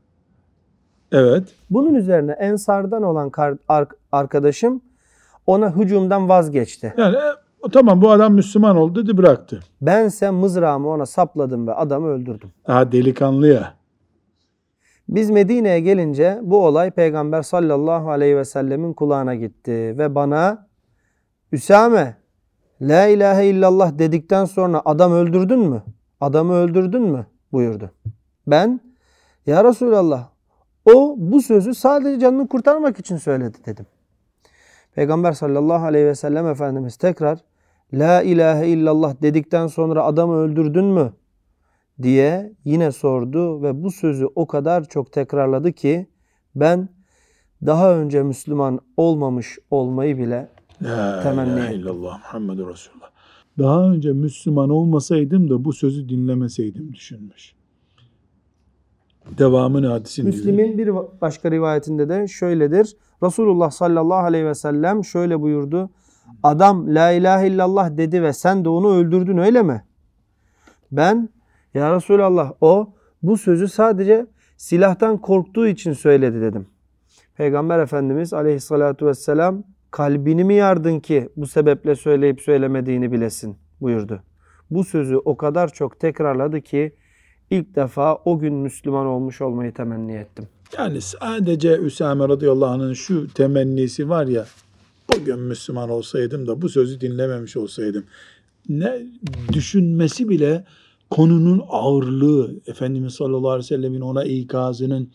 [1.12, 1.44] Evet.
[1.70, 3.32] Bunun üzerine ensardan olan
[4.12, 4.82] arkadaşım
[5.50, 6.94] ona hücumdan vazgeçti.
[6.98, 9.60] Yani e, tamam bu adam Müslüman oldu dedi bıraktı.
[9.82, 12.52] Bense mızrağımı ona sapladım ve adamı öldürdüm.
[12.68, 13.74] Daha delikanlı ya.
[15.10, 20.70] Biz Medine'ye gelince bu olay Peygamber sallallahu aleyhi ve sellemin kulağına gitti ve bana
[21.52, 22.16] Üsame
[22.82, 25.84] la ilahe illallah dedikten sonra adam öldürdün mü?
[26.22, 27.26] Adamı öldürdün mü?
[27.52, 27.92] buyurdu.
[28.48, 28.82] Ben
[29.46, 30.30] ya Resulallah
[30.86, 33.86] o bu sözü sadece canını kurtarmak için söyledi dedim.
[35.00, 37.40] Peygamber sallallahu aleyhi ve sellem Efendimiz tekrar
[37.94, 41.14] La ilahe illallah dedikten sonra adamı öldürdün mü?
[42.02, 46.08] diye yine sordu ve bu sözü o kadar çok tekrarladı ki
[46.56, 46.90] ben
[47.66, 50.50] daha önce Müslüman olmamış olmayı bile
[50.82, 53.10] La Temenni ilahe illallah Muhammedur Resulullah.
[53.58, 57.54] Daha önce Müslüman olmasaydım da bu sözü dinlemeseydim düşünmüş.
[59.38, 60.34] Devamını hadisin diyor.
[60.34, 62.96] Müslim'in bir başka rivayetinde de şöyledir.
[63.24, 65.90] Resulullah sallallahu aleyhi ve sellem şöyle buyurdu.
[66.44, 69.84] Adam la ilahe illallah dedi ve sen de onu öldürdün öyle mi?
[70.92, 71.30] Ben
[71.74, 74.26] ya Resulallah o bu sözü sadece
[74.58, 76.68] silahtan korktuğu için söyledi dedim.
[77.36, 84.24] Peygamber Efendimiz aleyhissalatu vesselam kalbini mi yardın ki bu sebeple söyleyip söylemediğini bilesin buyurdu.
[84.70, 86.96] Bu sözü o kadar çok tekrarladı ki
[87.52, 90.48] ilk defa o gün Müslüman olmuş olmayı temenni ettim.
[90.78, 94.46] Yani sadece Üsame radıyallahu anh'ın şu temennisi var ya
[95.16, 98.04] bugün Müslüman olsaydım da bu sözü dinlememiş olsaydım.
[98.70, 99.02] Ne
[99.54, 100.66] düşünmesi bile
[101.10, 105.10] konunun ağırlığı, Efendimiz sallallahu aleyhi ve sellemin ona ikazının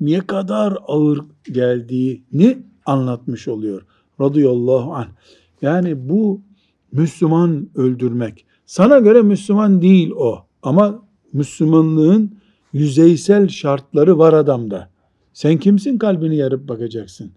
[0.00, 1.20] ne kadar ağır
[1.52, 3.82] geldiğini anlatmış oluyor.
[4.20, 5.08] Radıyallahu anh.
[5.62, 6.40] Yani bu
[6.92, 8.46] Müslüman öldürmek.
[8.66, 10.46] Sana göre Müslüman değil o.
[10.62, 11.05] Ama
[11.36, 12.36] Müslümanlığın
[12.72, 14.90] yüzeysel şartları var adamda.
[15.32, 17.32] Sen kimsin kalbini yarıp bakacaksın.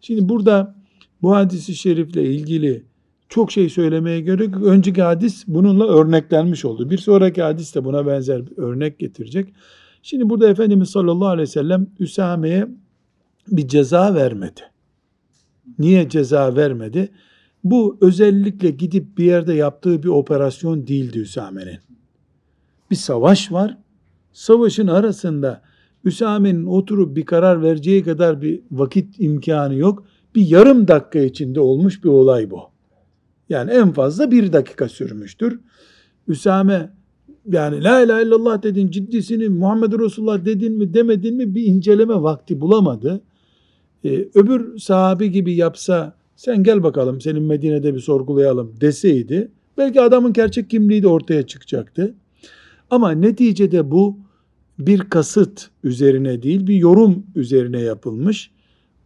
[0.00, 0.74] Şimdi burada
[1.22, 2.84] bu hadisi şerifle ilgili
[3.28, 4.62] çok şey söylemeye gerek yok.
[4.62, 6.90] Önceki hadis bununla örneklenmiş oldu.
[6.90, 9.54] Bir sonraki hadis de buna benzer bir örnek getirecek.
[10.02, 12.68] Şimdi burada Efendimiz sallallahu aleyhi ve sellem Üsame'ye
[13.48, 14.60] bir ceza vermedi.
[15.78, 17.08] Niye ceza vermedi?
[17.64, 21.89] Bu özellikle gidip bir yerde yaptığı bir operasyon değildi Üsame'nin.
[22.90, 23.78] Bir savaş var.
[24.32, 25.62] Savaşın arasında
[26.04, 30.04] Üsame'nin oturup bir karar vereceği kadar bir vakit imkanı yok.
[30.34, 32.60] Bir yarım dakika içinde olmuş bir olay bu.
[33.48, 35.60] Yani en fazla bir dakika sürmüştür.
[36.28, 36.90] Üsame
[37.52, 42.60] yani la ilahe illallah dedin ciddisini Muhammed Resulullah dedin mi demedin mi bir inceleme vakti
[42.60, 43.20] bulamadı.
[44.04, 50.32] Ee, öbür sahabi gibi yapsa sen gel bakalım senin Medine'de bir sorgulayalım deseydi belki adamın
[50.32, 52.14] gerçek kimliği de ortaya çıkacaktı.
[52.90, 54.18] Ama neticede bu
[54.78, 58.50] bir kasıt üzerine değil bir yorum üzerine yapılmış.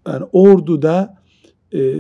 [0.08, 1.18] Yani orduda
[1.74, 1.94] e,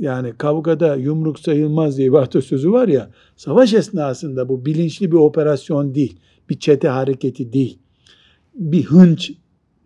[0.00, 5.94] yani kavgada yumruk sayılmaz diye bir atasözü var ya savaş esnasında bu bilinçli bir operasyon
[5.94, 6.18] değil.
[6.50, 7.78] Bir çete hareketi değil.
[8.54, 9.32] Bir hınç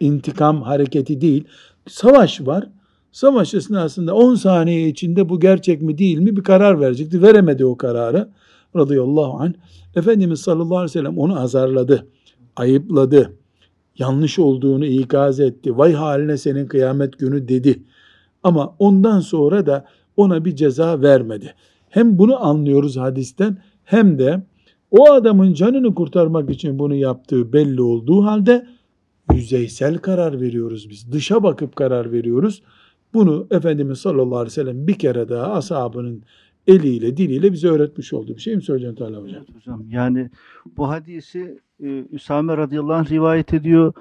[0.00, 1.44] intikam hareketi değil.
[1.88, 2.68] Savaş var.
[3.12, 7.22] Savaş esnasında 10 saniye içinde bu gerçek mi değil mi bir karar verecekti.
[7.22, 8.29] Veremedi o kararı
[8.77, 9.53] radıyallahu anh.
[9.97, 12.07] Efendimiz sallallahu aleyhi ve sellem onu azarladı,
[12.57, 13.37] ayıpladı,
[13.99, 15.79] yanlış olduğunu ikaz etti.
[15.79, 17.83] Vay haline senin kıyamet günü dedi.
[18.43, 19.85] Ama ondan sonra da
[20.17, 21.55] ona bir ceza vermedi.
[21.89, 24.43] Hem bunu anlıyoruz hadisten hem de
[24.91, 28.67] o adamın canını kurtarmak için bunu yaptığı belli olduğu halde
[29.33, 31.13] yüzeysel karar veriyoruz biz.
[31.13, 32.63] Dışa bakıp karar veriyoruz.
[33.15, 36.23] Bunu Efendimiz sallallahu aleyhi ve sellem bir kere daha ashabının
[36.66, 38.37] eliyle diliyle bize öğretmiş oldu.
[38.37, 39.37] Bir şey mi söyleyeceksin Talha Hocam?
[39.37, 39.85] Evet hocam.
[39.90, 40.31] Yani
[40.77, 43.92] bu hadisi e, Üsame radıyallahu anh rivayet ediyor.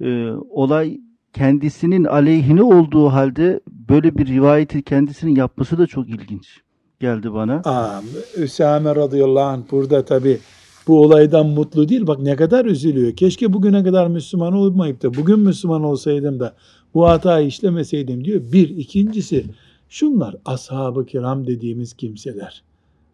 [0.00, 1.00] E, olay
[1.32, 6.60] kendisinin aleyhine olduğu halde böyle bir rivayeti kendisinin yapması da çok ilginç
[7.00, 7.62] geldi bana.
[7.64, 8.02] Aa,
[8.36, 10.38] Üsame radıyallahu anh burada tabi
[10.86, 12.06] bu olaydan mutlu değil.
[12.06, 13.16] Bak ne kadar üzülüyor.
[13.16, 16.54] Keşke bugüne kadar Müslüman olmayıp da bugün Müslüman olsaydım da
[16.94, 18.40] bu hatayı işlemeseydim diyor.
[18.52, 18.68] Bir.
[18.68, 19.44] ikincisi
[19.88, 22.62] şunlar ashab-ı kiram dediğimiz kimseler.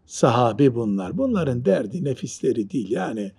[0.06, 1.18] Sahabi bunlar.
[1.18, 2.90] Bunların derdi nefisleri değil.
[2.90, 3.32] Yani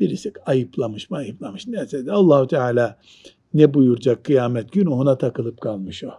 [0.00, 1.66] birisi ayıplamış mı ayıplamış.
[1.66, 2.98] Neyse de Allahu Teala
[3.54, 6.10] ne buyuracak kıyamet günü ona takılıp kalmış o.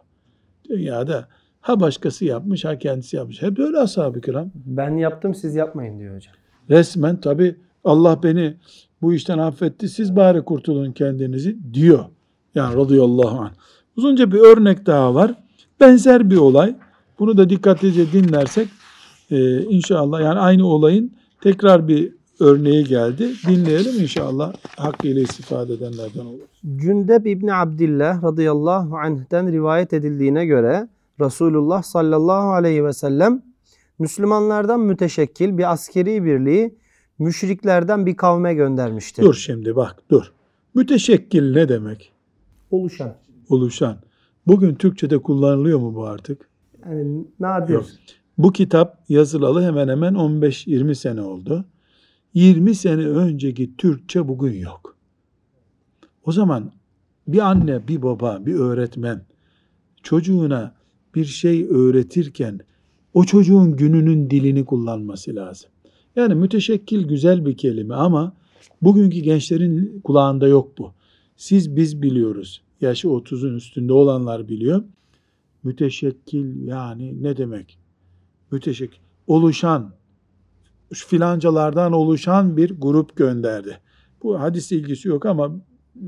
[0.70, 1.28] Dünyada
[1.62, 3.42] ha başkası yapmış ha kendisi yapmış.
[3.42, 4.52] Hep öyle ashab-ı kiram.
[4.56, 6.34] Ben yaptım siz yapmayın diyor hocam.
[6.70, 8.58] Resmen tabi Allah beni
[9.02, 12.06] bu işten affetti siz bari kurtulun kendinizi diyor.
[12.56, 13.52] Yani radıyallahu anh.
[13.98, 15.34] Uzunca bir örnek daha var.
[15.80, 16.76] Benzer bir olay.
[17.20, 18.68] Bunu da dikkatlice dinlersek
[19.32, 21.12] e, inşallah yani aynı olayın
[21.42, 23.34] tekrar bir örneği geldi.
[23.48, 26.40] Dinleyelim inşallah hakkıyla istifade edenlerden olur.
[26.76, 30.88] Cündeb İbni Abdillah radıyallahu anh'ten rivayet edildiğine göre
[31.22, 33.42] Resulullah sallallahu aleyhi ve sellem
[34.00, 36.76] Müslümanlardan müteşekkil bir askeri birliği
[37.20, 39.24] müşriklerden bir kavme göndermiştir.
[39.24, 40.32] Dur şimdi bak dur.
[40.76, 42.12] Müteşekkil ne demek?
[42.72, 43.14] Oluşan.
[43.50, 43.98] Oluşan.
[44.48, 46.50] Bugün Türkçe'de kullanılıyor mu bu artık?
[46.86, 47.74] Yani nadir.
[47.74, 47.86] Yok.
[48.38, 51.66] Bu kitap yazılalı hemen hemen 15-20 sene oldu.
[52.34, 54.98] 20 sene önceki Türkçe bugün yok.
[56.26, 56.72] O zaman
[57.28, 59.22] bir anne, bir baba, bir öğretmen
[60.04, 60.76] çocuğuna
[61.16, 62.60] bir şey öğretirken
[63.14, 65.70] o çocuğun gününün dilini kullanması lazım.
[66.16, 68.34] Yani müteşekkil güzel bir kelime ama
[68.82, 70.92] bugünkü gençlerin kulağında yok bu.
[71.38, 72.62] Siz biz biliyoruz.
[72.82, 74.84] Yaşı 30'un üstünde olanlar biliyor.
[75.64, 77.80] Müteşekkil yani ne demek?
[78.52, 79.00] Müteşekkil.
[79.28, 79.94] Oluşan,
[80.94, 83.80] filancalardan oluşan bir grup gönderdi.
[84.24, 85.52] Bu hadis ilgisi yok ama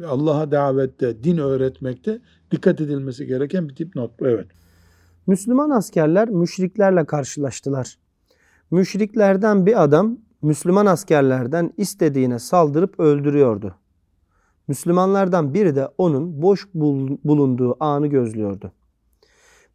[0.07, 4.27] Allah'a davette, din öğretmekte dikkat edilmesi gereken bir tip not bu.
[4.27, 4.47] Evet.
[5.27, 7.97] Müslüman askerler müşriklerle karşılaştılar.
[8.71, 13.75] Müşriklerden bir adam Müslüman askerlerden istediğine saldırıp öldürüyordu.
[14.69, 16.67] Müslümanlardan biri de onun boş
[17.23, 18.71] bulunduğu anı gözlüyordu.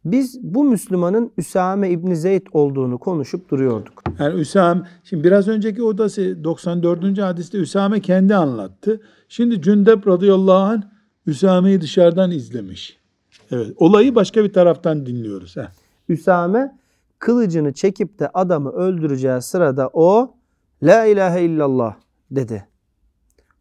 [0.05, 4.03] Biz bu Müslümanın Üsame İbni Zeyd olduğunu konuşup duruyorduk.
[4.19, 7.17] Yani Üsame, şimdi biraz önceki odası 94.
[7.17, 9.01] hadiste Üsame kendi anlattı.
[9.29, 10.81] Şimdi Cündep radıyallahu anh
[11.27, 12.97] Üsame'yi dışarıdan izlemiş.
[13.51, 15.57] Evet, olayı başka bir taraftan dinliyoruz.
[15.57, 15.67] Heh.
[16.09, 16.77] Üsame
[17.19, 20.35] kılıcını çekip de adamı öldüreceği sırada o
[20.83, 21.95] La ilahe illallah
[22.31, 22.74] dedi.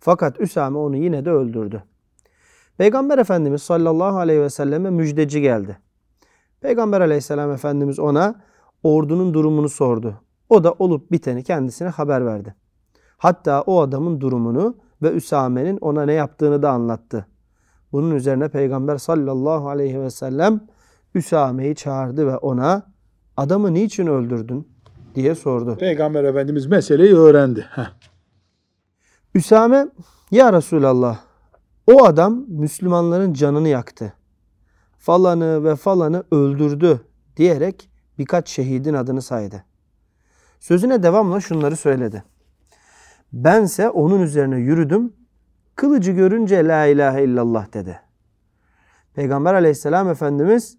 [0.05, 1.83] Fakat Üsame onu yine de öldürdü.
[2.79, 5.79] Peygamber Efendimiz sallallahu aleyhi ve selleme müjdeci geldi.
[6.61, 8.40] Peygamber aleyhisselam Efendimiz ona
[8.83, 10.14] ordunun durumunu sordu.
[10.49, 12.55] O da olup biteni kendisine haber verdi.
[13.17, 17.27] Hatta o adamın durumunu ve Üsame'nin ona ne yaptığını da anlattı.
[17.93, 20.61] Bunun üzerine Peygamber sallallahu aleyhi ve sellem
[21.15, 22.83] Üsame'yi çağırdı ve ona
[23.37, 24.69] adamı niçin öldürdün
[25.15, 25.77] diye sordu.
[25.77, 27.67] Peygamber Efendimiz meseleyi öğrendi.
[27.71, 28.13] Heh.
[29.35, 29.89] Üsame
[30.31, 31.19] ya Resulallah
[31.87, 34.13] o adam Müslümanların canını yaktı.
[34.99, 37.01] Falanı ve falanı öldürdü
[37.37, 39.65] diyerek birkaç şehidin adını saydı.
[40.61, 42.25] Sözüne devamla şunları söyledi.
[43.33, 45.13] Bense onun üzerine yürüdüm.
[45.77, 48.01] Kılıcı görünce la ilahe illallah dedi.
[49.15, 50.79] Peygamber aleyhisselam efendimiz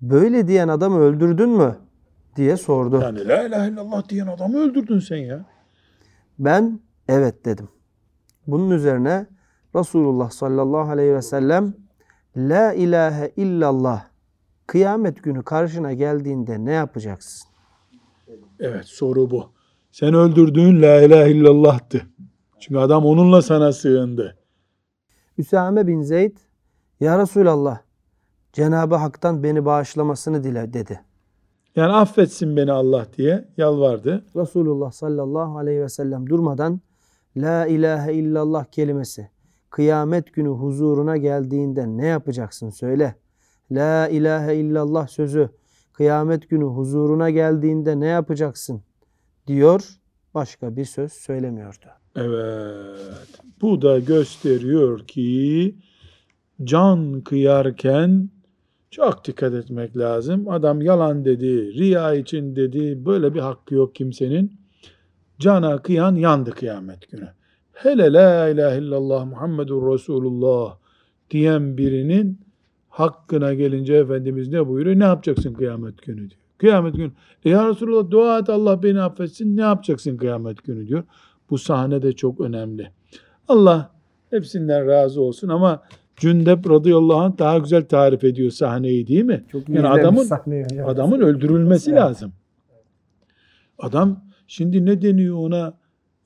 [0.00, 1.76] böyle diyen adamı öldürdün mü
[2.36, 3.00] diye sordu.
[3.02, 5.44] Yani la ilahe illallah diyen adamı öldürdün sen ya.
[6.38, 7.68] Ben evet dedim.
[8.46, 9.26] Bunun üzerine
[9.74, 11.74] Resulullah sallallahu aleyhi ve sellem
[12.36, 14.06] La ilahe illallah
[14.66, 17.48] kıyamet günü karşına geldiğinde ne yapacaksın?
[18.60, 19.50] Evet soru bu.
[19.92, 22.02] Sen öldürdüğün la ilahe illallah'tı.
[22.58, 24.36] Çünkü adam onunla sana sığındı.
[25.38, 26.36] Üsame bin Zeyd
[27.00, 27.78] Ya Resulallah
[28.52, 31.00] Cenab-ı Hak'tan beni bağışlamasını dile dedi.
[31.76, 34.24] Yani affetsin beni Allah diye yalvardı.
[34.36, 36.80] Resulullah sallallahu aleyhi ve sellem durmadan
[37.36, 39.30] La ilahe illallah kelimesi
[39.70, 43.14] kıyamet günü huzuruna geldiğinde ne yapacaksın söyle.
[43.70, 45.48] La ilahe illallah sözü
[45.92, 48.82] kıyamet günü huzuruna geldiğinde ne yapacaksın
[49.46, 49.98] diyor
[50.34, 51.86] başka bir söz söylemiyordu.
[52.16, 53.40] Evet.
[53.60, 55.74] Bu da gösteriyor ki
[56.64, 58.30] can kıyarken
[58.90, 60.48] çok dikkat etmek lazım.
[60.48, 63.06] Adam yalan dedi, riya için dedi.
[63.06, 64.65] Böyle bir hakkı yok kimsenin.
[65.38, 67.28] Cana kıyan yandı kıyamet günü.
[67.72, 70.76] Hele la ilahe illallah Muhammedur Resulullah
[71.30, 72.40] diyen birinin
[72.88, 74.98] hakkına gelince Efendimiz ne buyuruyor?
[74.98, 76.40] Ne yapacaksın kıyamet günü diyor.
[76.58, 77.10] Kıyamet günü.
[77.44, 79.56] E ya Resulullah dua et Allah beni affetsin.
[79.56, 81.04] Ne yapacaksın kıyamet günü diyor.
[81.50, 82.90] Bu sahne de çok önemli.
[83.48, 83.90] Allah
[84.30, 85.82] hepsinden razı olsun ama
[86.16, 89.44] Cündep radıyallahu anh daha güzel tarif ediyor sahneyi değil mi?
[89.52, 92.00] Çok Yani adamın adamın adamın öldürülmesi Evet.
[92.00, 92.32] lazım.
[93.78, 95.74] Adam şimdi ne deniyor ona?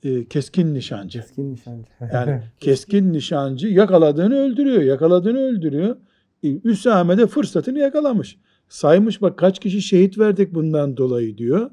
[0.03, 1.19] Ee, keskin nişancı.
[1.19, 1.85] keskin nişancı.
[2.13, 4.81] Yani keskin nişancı yakaladığını öldürüyor.
[4.81, 5.95] Yakaladığını öldürüyor.
[6.43, 8.37] E, Üsame de fırsatını yakalamış.
[8.69, 11.71] Saymış bak kaç kişi şehit verdik bundan dolayı diyor.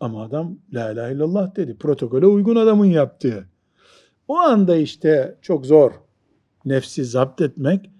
[0.00, 1.76] Ama adam la ilahe illallah dedi.
[1.76, 3.44] Protokole uygun adamın yaptığı.
[4.28, 5.92] O anda işte çok zor
[6.64, 7.90] nefsi zapt etmek.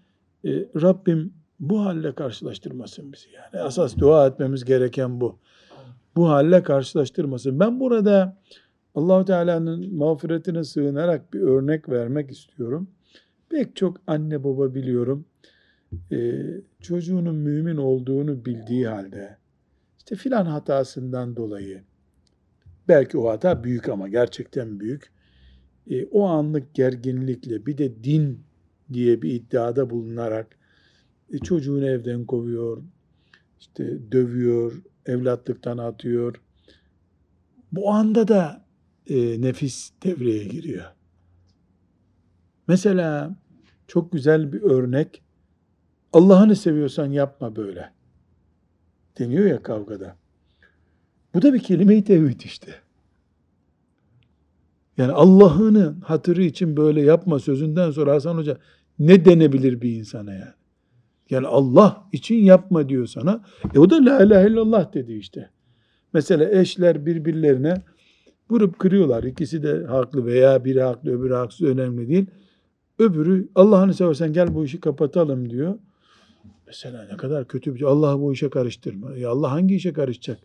[0.45, 0.51] E,
[0.83, 3.27] Rabbim bu halle karşılaştırmasın bizi.
[3.31, 5.39] Yani asas dua etmemiz gereken bu.
[6.17, 7.61] Bu halle karşılaştırmasın.
[7.61, 8.37] Ben burada
[8.95, 12.89] Allahu Teala'nın mağfiretine sığınarak bir örnek vermek istiyorum.
[13.49, 15.25] Pek çok anne baba biliyorum.
[16.13, 16.43] e,
[16.81, 19.37] çocuğunun mümin olduğunu bildiği halde
[19.99, 21.83] işte filan hatasından dolayı
[22.89, 25.13] belki o hata büyük ama gerçekten büyük.
[25.91, 28.41] E, o anlık gerginlikle bir de din
[28.93, 30.59] diye bir iddiada bulunarak
[31.33, 32.83] e, çocuğunu evden kovuyor,
[33.61, 36.41] işte dövüyor, evlatlıktan atıyor.
[37.73, 38.65] Bu anda da
[39.07, 40.85] e, nefis devreye giriyor.
[42.69, 43.37] Mesela
[43.87, 45.23] çok güzel bir örnek.
[46.13, 47.93] Allah'ını seviyorsan yapma böyle.
[49.19, 50.17] Deniyor ya kavgada.
[51.35, 52.75] Bu da bir kelime-i tevhid işte.
[54.97, 58.59] Yani Allah'ını hatırı için böyle yapma sözünden sonra Hasan Hoca
[58.99, 60.53] ne denebilir bir insana yani?
[61.33, 63.45] Yani Allah için yapma diyor sana.
[63.75, 65.51] E o da la ilahe illallah dedi işte.
[66.13, 67.75] Mesela eşler birbirlerine
[68.51, 69.25] vurup kırıyorlar.
[69.25, 72.27] İkisi de haklı veya biri haklı öbürü haksız önemli değil.
[72.99, 75.79] Öbürü Allah'ını seversen gel bu işi kapatalım diyor.
[76.67, 77.89] Mesela ne kadar kötü bir şey.
[77.89, 79.17] Allah bu işe karıştırma.
[79.17, 80.39] Ya Allah hangi işe karışacak?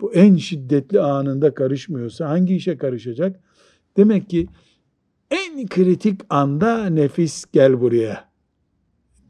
[0.00, 3.40] Bu en şiddetli anında karışmıyorsa hangi işe karışacak?
[3.96, 4.48] Demek ki
[5.30, 8.28] en kritik anda nefis gel buraya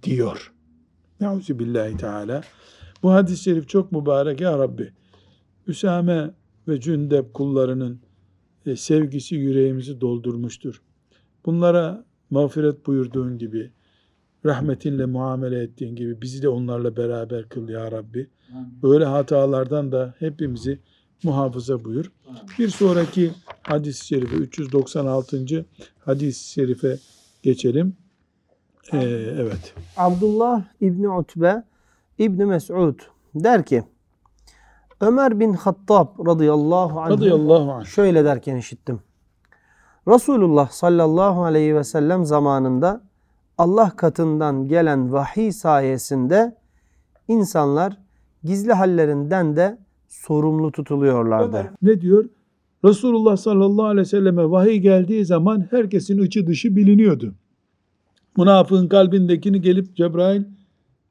[0.03, 0.56] diyor.
[1.21, 2.43] Nauzu billahi teala.
[3.03, 4.93] Bu hadis-i şerif çok mübarek ya Rabbi.
[5.67, 6.31] Üsame
[6.69, 8.01] ve Cündep kullarının
[8.67, 10.83] e, sevgisi yüreğimizi doldurmuştur.
[11.47, 13.71] Bunlara mağfiret buyurduğun gibi,
[14.45, 18.31] rahmetinle muamele ettiğin gibi bizi de onlarla beraber kıl ya Rabbi.
[18.83, 20.79] Böyle hatalardan da hepimizi
[21.23, 22.12] muhafaza buyur.
[22.59, 23.31] Bir sonraki
[23.62, 25.67] hadis-i şerife 396.
[25.99, 26.99] hadis-i şerife
[27.43, 27.97] geçelim.
[28.93, 28.99] Ee,
[29.41, 29.74] evet.
[29.97, 31.62] Abdullah İbni Utbe
[32.18, 32.99] İbni Mes'ud
[33.34, 33.82] der ki
[35.01, 37.84] Ömer bin Hattab radıyallahu anh Radıyallahu anh.
[37.84, 39.01] şöyle derken işittim.
[40.09, 43.01] Resulullah sallallahu aleyhi ve sellem zamanında
[43.59, 46.57] Allah katından gelen vahiy sayesinde
[47.28, 47.99] insanlar
[48.45, 49.78] gizli hallerinden de
[50.09, 51.72] sorumlu tutuluyorlardı.
[51.82, 52.24] Ne diyor?
[52.84, 57.34] Resulullah sallallahu aleyhi ve selleme vahiy geldiği zaman herkesin içi dışı biliniyordu.
[58.37, 60.43] Münafığın kalbindekini gelip Cebrail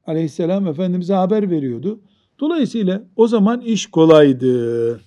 [0.06, 2.00] aleyhisselam Efendimiz'e haber veriyordu.
[2.40, 5.00] Dolayısıyla o zaman iş kolaydı.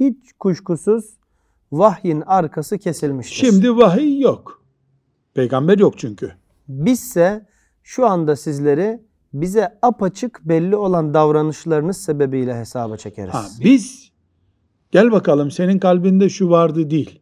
[0.00, 1.04] Hiç kuşkusuz
[1.72, 3.34] vahyin arkası kesilmiştir.
[3.34, 4.62] Şimdi vahiy yok.
[5.34, 6.32] Peygamber yok çünkü.
[6.68, 7.46] Bizse
[7.82, 9.00] şu anda sizleri
[9.32, 13.34] bize apaçık belli olan davranışlarınız sebebiyle hesaba çekeriz.
[13.34, 14.10] Ha, biz
[14.90, 17.20] gel bakalım senin kalbinde şu vardı değil.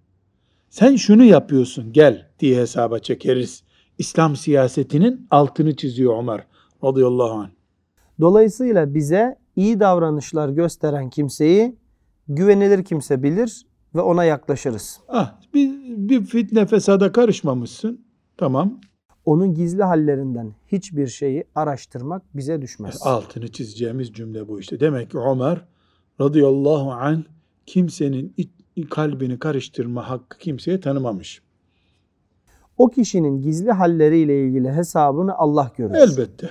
[0.70, 3.62] Sen şunu yapıyorsun gel diye hesaba çekeriz.
[3.98, 6.46] İslam siyasetinin altını çiziyor Ömer
[6.84, 7.50] radıyallahu anh.
[8.20, 11.76] Dolayısıyla bize iyi davranışlar gösteren kimseyi
[12.28, 15.00] güvenilir kimse bilir ve ona yaklaşırız.
[15.08, 15.70] Ah, bir,
[16.08, 18.04] bir fitne fesada karışmamışsın.
[18.36, 18.80] Tamam.
[19.24, 22.98] Onun gizli hallerinden hiçbir şeyi araştırmak bize düşmez.
[23.02, 24.80] Altını çizeceğimiz cümle bu işte.
[24.80, 25.64] Demek ki Ömer
[26.20, 27.22] radıyallahu anh
[27.66, 28.34] kimsenin
[28.90, 31.42] kalbini karıştırma hakkı kimseye tanımamış.
[32.78, 35.94] O kişinin gizli halleriyle ilgili hesabını Allah görür.
[35.94, 36.50] Elbette.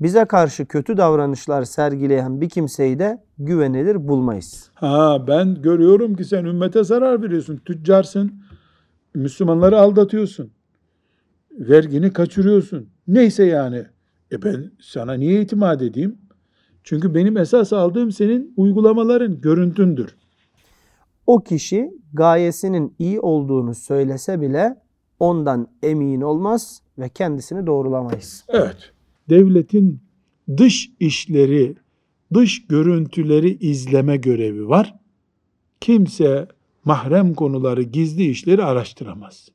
[0.00, 4.70] Bize karşı kötü davranışlar sergileyen bir kimseyi de güvenilir bulmayız.
[4.74, 7.56] Ha ben görüyorum ki sen ümmete zarar veriyorsun.
[7.56, 8.32] Tüccarsın.
[9.14, 10.50] Müslümanları aldatıyorsun.
[11.50, 12.88] Vergini kaçırıyorsun.
[13.08, 13.84] Neyse yani.
[14.32, 16.18] E ben sana niye itimat edeyim?
[16.84, 20.16] Çünkü benim esas aldığım senin uygulamaların, görüntündür.
[21.26, 24.83] O kişi gayesinin iyi olduğunu söylese bile
[25.20, 28.44] ondan emin olmaz ve kendisini doğrulamayız.
[28.48, 28.92] Evet.
[29.28, 30.00] Devletin
[30.56, 31.74] dış işleri,
[32.34, 34.94] dış görüntüleri izleme görevi var.
[35.80, 36.48] Kimse
[36.84, 39.48] mahrem konuları, gizli işleri araştıramaz.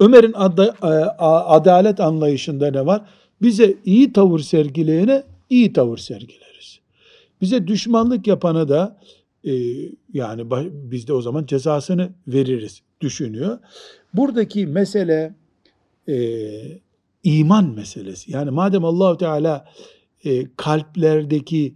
[0.00, 0.74] Ömer'in ada-
[1.18, 3.08] a- adalet anlayışında ne var?
[3.42, 6.80] Bize iyi tavır sergileyene iyi tavır sergileriz.
[7.40, 9.00] Bize düşmanlık yapana da
[9.44, 9.52] e,
[10.12, 13.58] yani biz de o zaman cezasını veririz düşünüyor.
[14.14, 15.34] Buradaki mesele
[16.08, 16.16] e,
[17.22, 18.32] iman meselesi.
[18.32, 19.64] Yani madem Allahu Teala
[20.24, 21.74] e, kalplerdeki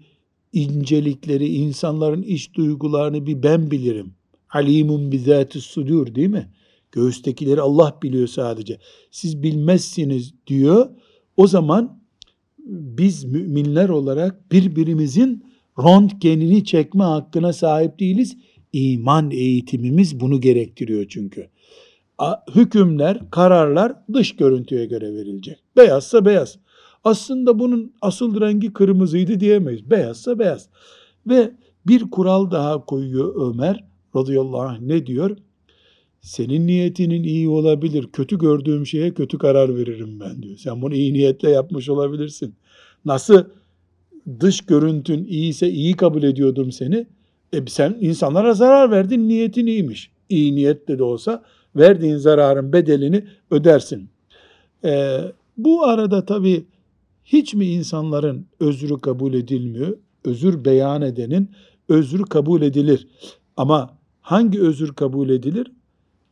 [0.53, 4.12] incelikleri, insanların iç duygularını bir ben bilirim.
[4.51, 6.51] Alimun bizâtis sudur değil mi?
[6.93, 8.79] Göğüstekileri Allah biliyor sadece.
[9.11, 10.91] Siz bilmezsiniz diyor.
[11.37, 12.01] O zaman
[12.66, 15.45] biz müminler olarak birbirimizin
[15.79, 18.37] röntgenini çekme hakkına sahip değiliz.
[18.73, 21.49] İman eğitimimiz bunu gerektiriyor çünkü.
[22.55, 25.59] Hükümler, kararlar dış görüntüye göre verilecek.
[25.77, 26.59] Beyazsa beyaz.
[27.05, 29.91] Aslında bunun asıl rengi kırmızıydı diyemeyiz.
[29.91, 30.68] Beyazsa beyaz.
[31.27, 31.51] Ve
[31.87, 33.85] bir kural daha koyuyor Ömer
[34.16, 35.37] radıyallahu anh ne diyor?
[36.21, 38.07] Senin niyetinin iyi olabilir.
[38.12, 40.57] Kötü gördüğüm şeye kötü karar veririm ben diyor.
[40.57, 42.55] Sen bunu iyi niyetle yapmış olabilirsin.
[43.05, 43.45] Nasıl
[44.41, 47.07] dış görüntün iyiyse iyi kabul ediyordum seni.
[47.53, 50.11] E sen insanlara zarar verdin niyetin iyiymiş.
[50.29, 51.43] İyi niyetle de olsa
[51.77, 54.09] verdiğin zararın bedelini ödersin.
[54.85, 55.19] E,
[55.57, 56.65] bu arada tabii
[57.25, 59.97] hiç mi insanların özrü kabul edilmiyor?
[60.25, 61.51] Özür beyan edenin
[61.89, 63.09] özrü kabul edilir.
[63.57, 65.73] Ama hangi özür kabul edilir?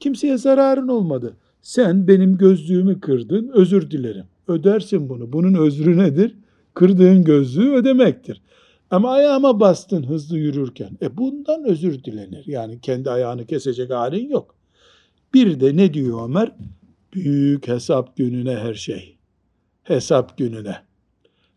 [0.01, 1.37] Kimseye zararın olmadı.
[1.62, 4.25] Sen benim gözlüğümü kırdın, özür dilerim.
[4.49, 5.33] Ödersin bunu.
[5.33, 6.37] Bunun özrü nedir?
[6.75, 8.43] Kırdığın gözlüğü ödemektir.
[8.91, 10.99] Ama ayağıma bastın hızlı yürürken.
[11.03, 12.47] E bundan özür dilenir.
[12.47, 14.55] Yani kendi ayağını kesecek halin yok.
[15.34, 16.53] Bir de ne diyor Ömer?
[17.12, 19.16] Büyük hesap gününe her şey.
[19.82, 20.76] Hesap gününe.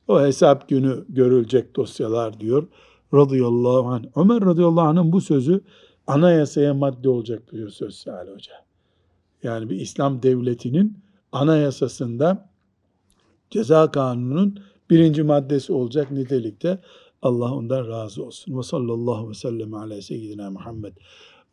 [0.08, 2.68] O hesap günü görülecek dosyalar diyor.
[3.14, 4.04] Radıyallahu anh.
[4.16, 5.62] Ömer radıyallahu anh'ın bu sözü
[6.08, 8.54] anayasaya madde olacak bir söz Salih Hoca.
[9.44, 10.98] Yani bir İslam devletinin
[11.32, 12.50] anayasasında
[13.50, 14.60] ceza kanununun
[14.90, 16.80] birinci maddesi olacak nitelikte.
[17.22, 18.58] Allah ondan razı olsun.
[18.58, 20.94] Ve sallallahu ve sellem ala seyyidina Muhammed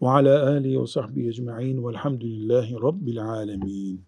[0.03, 4.01] ve ala alihi ve sahbihi ecma'in velhamdülillahi rabbil alemin.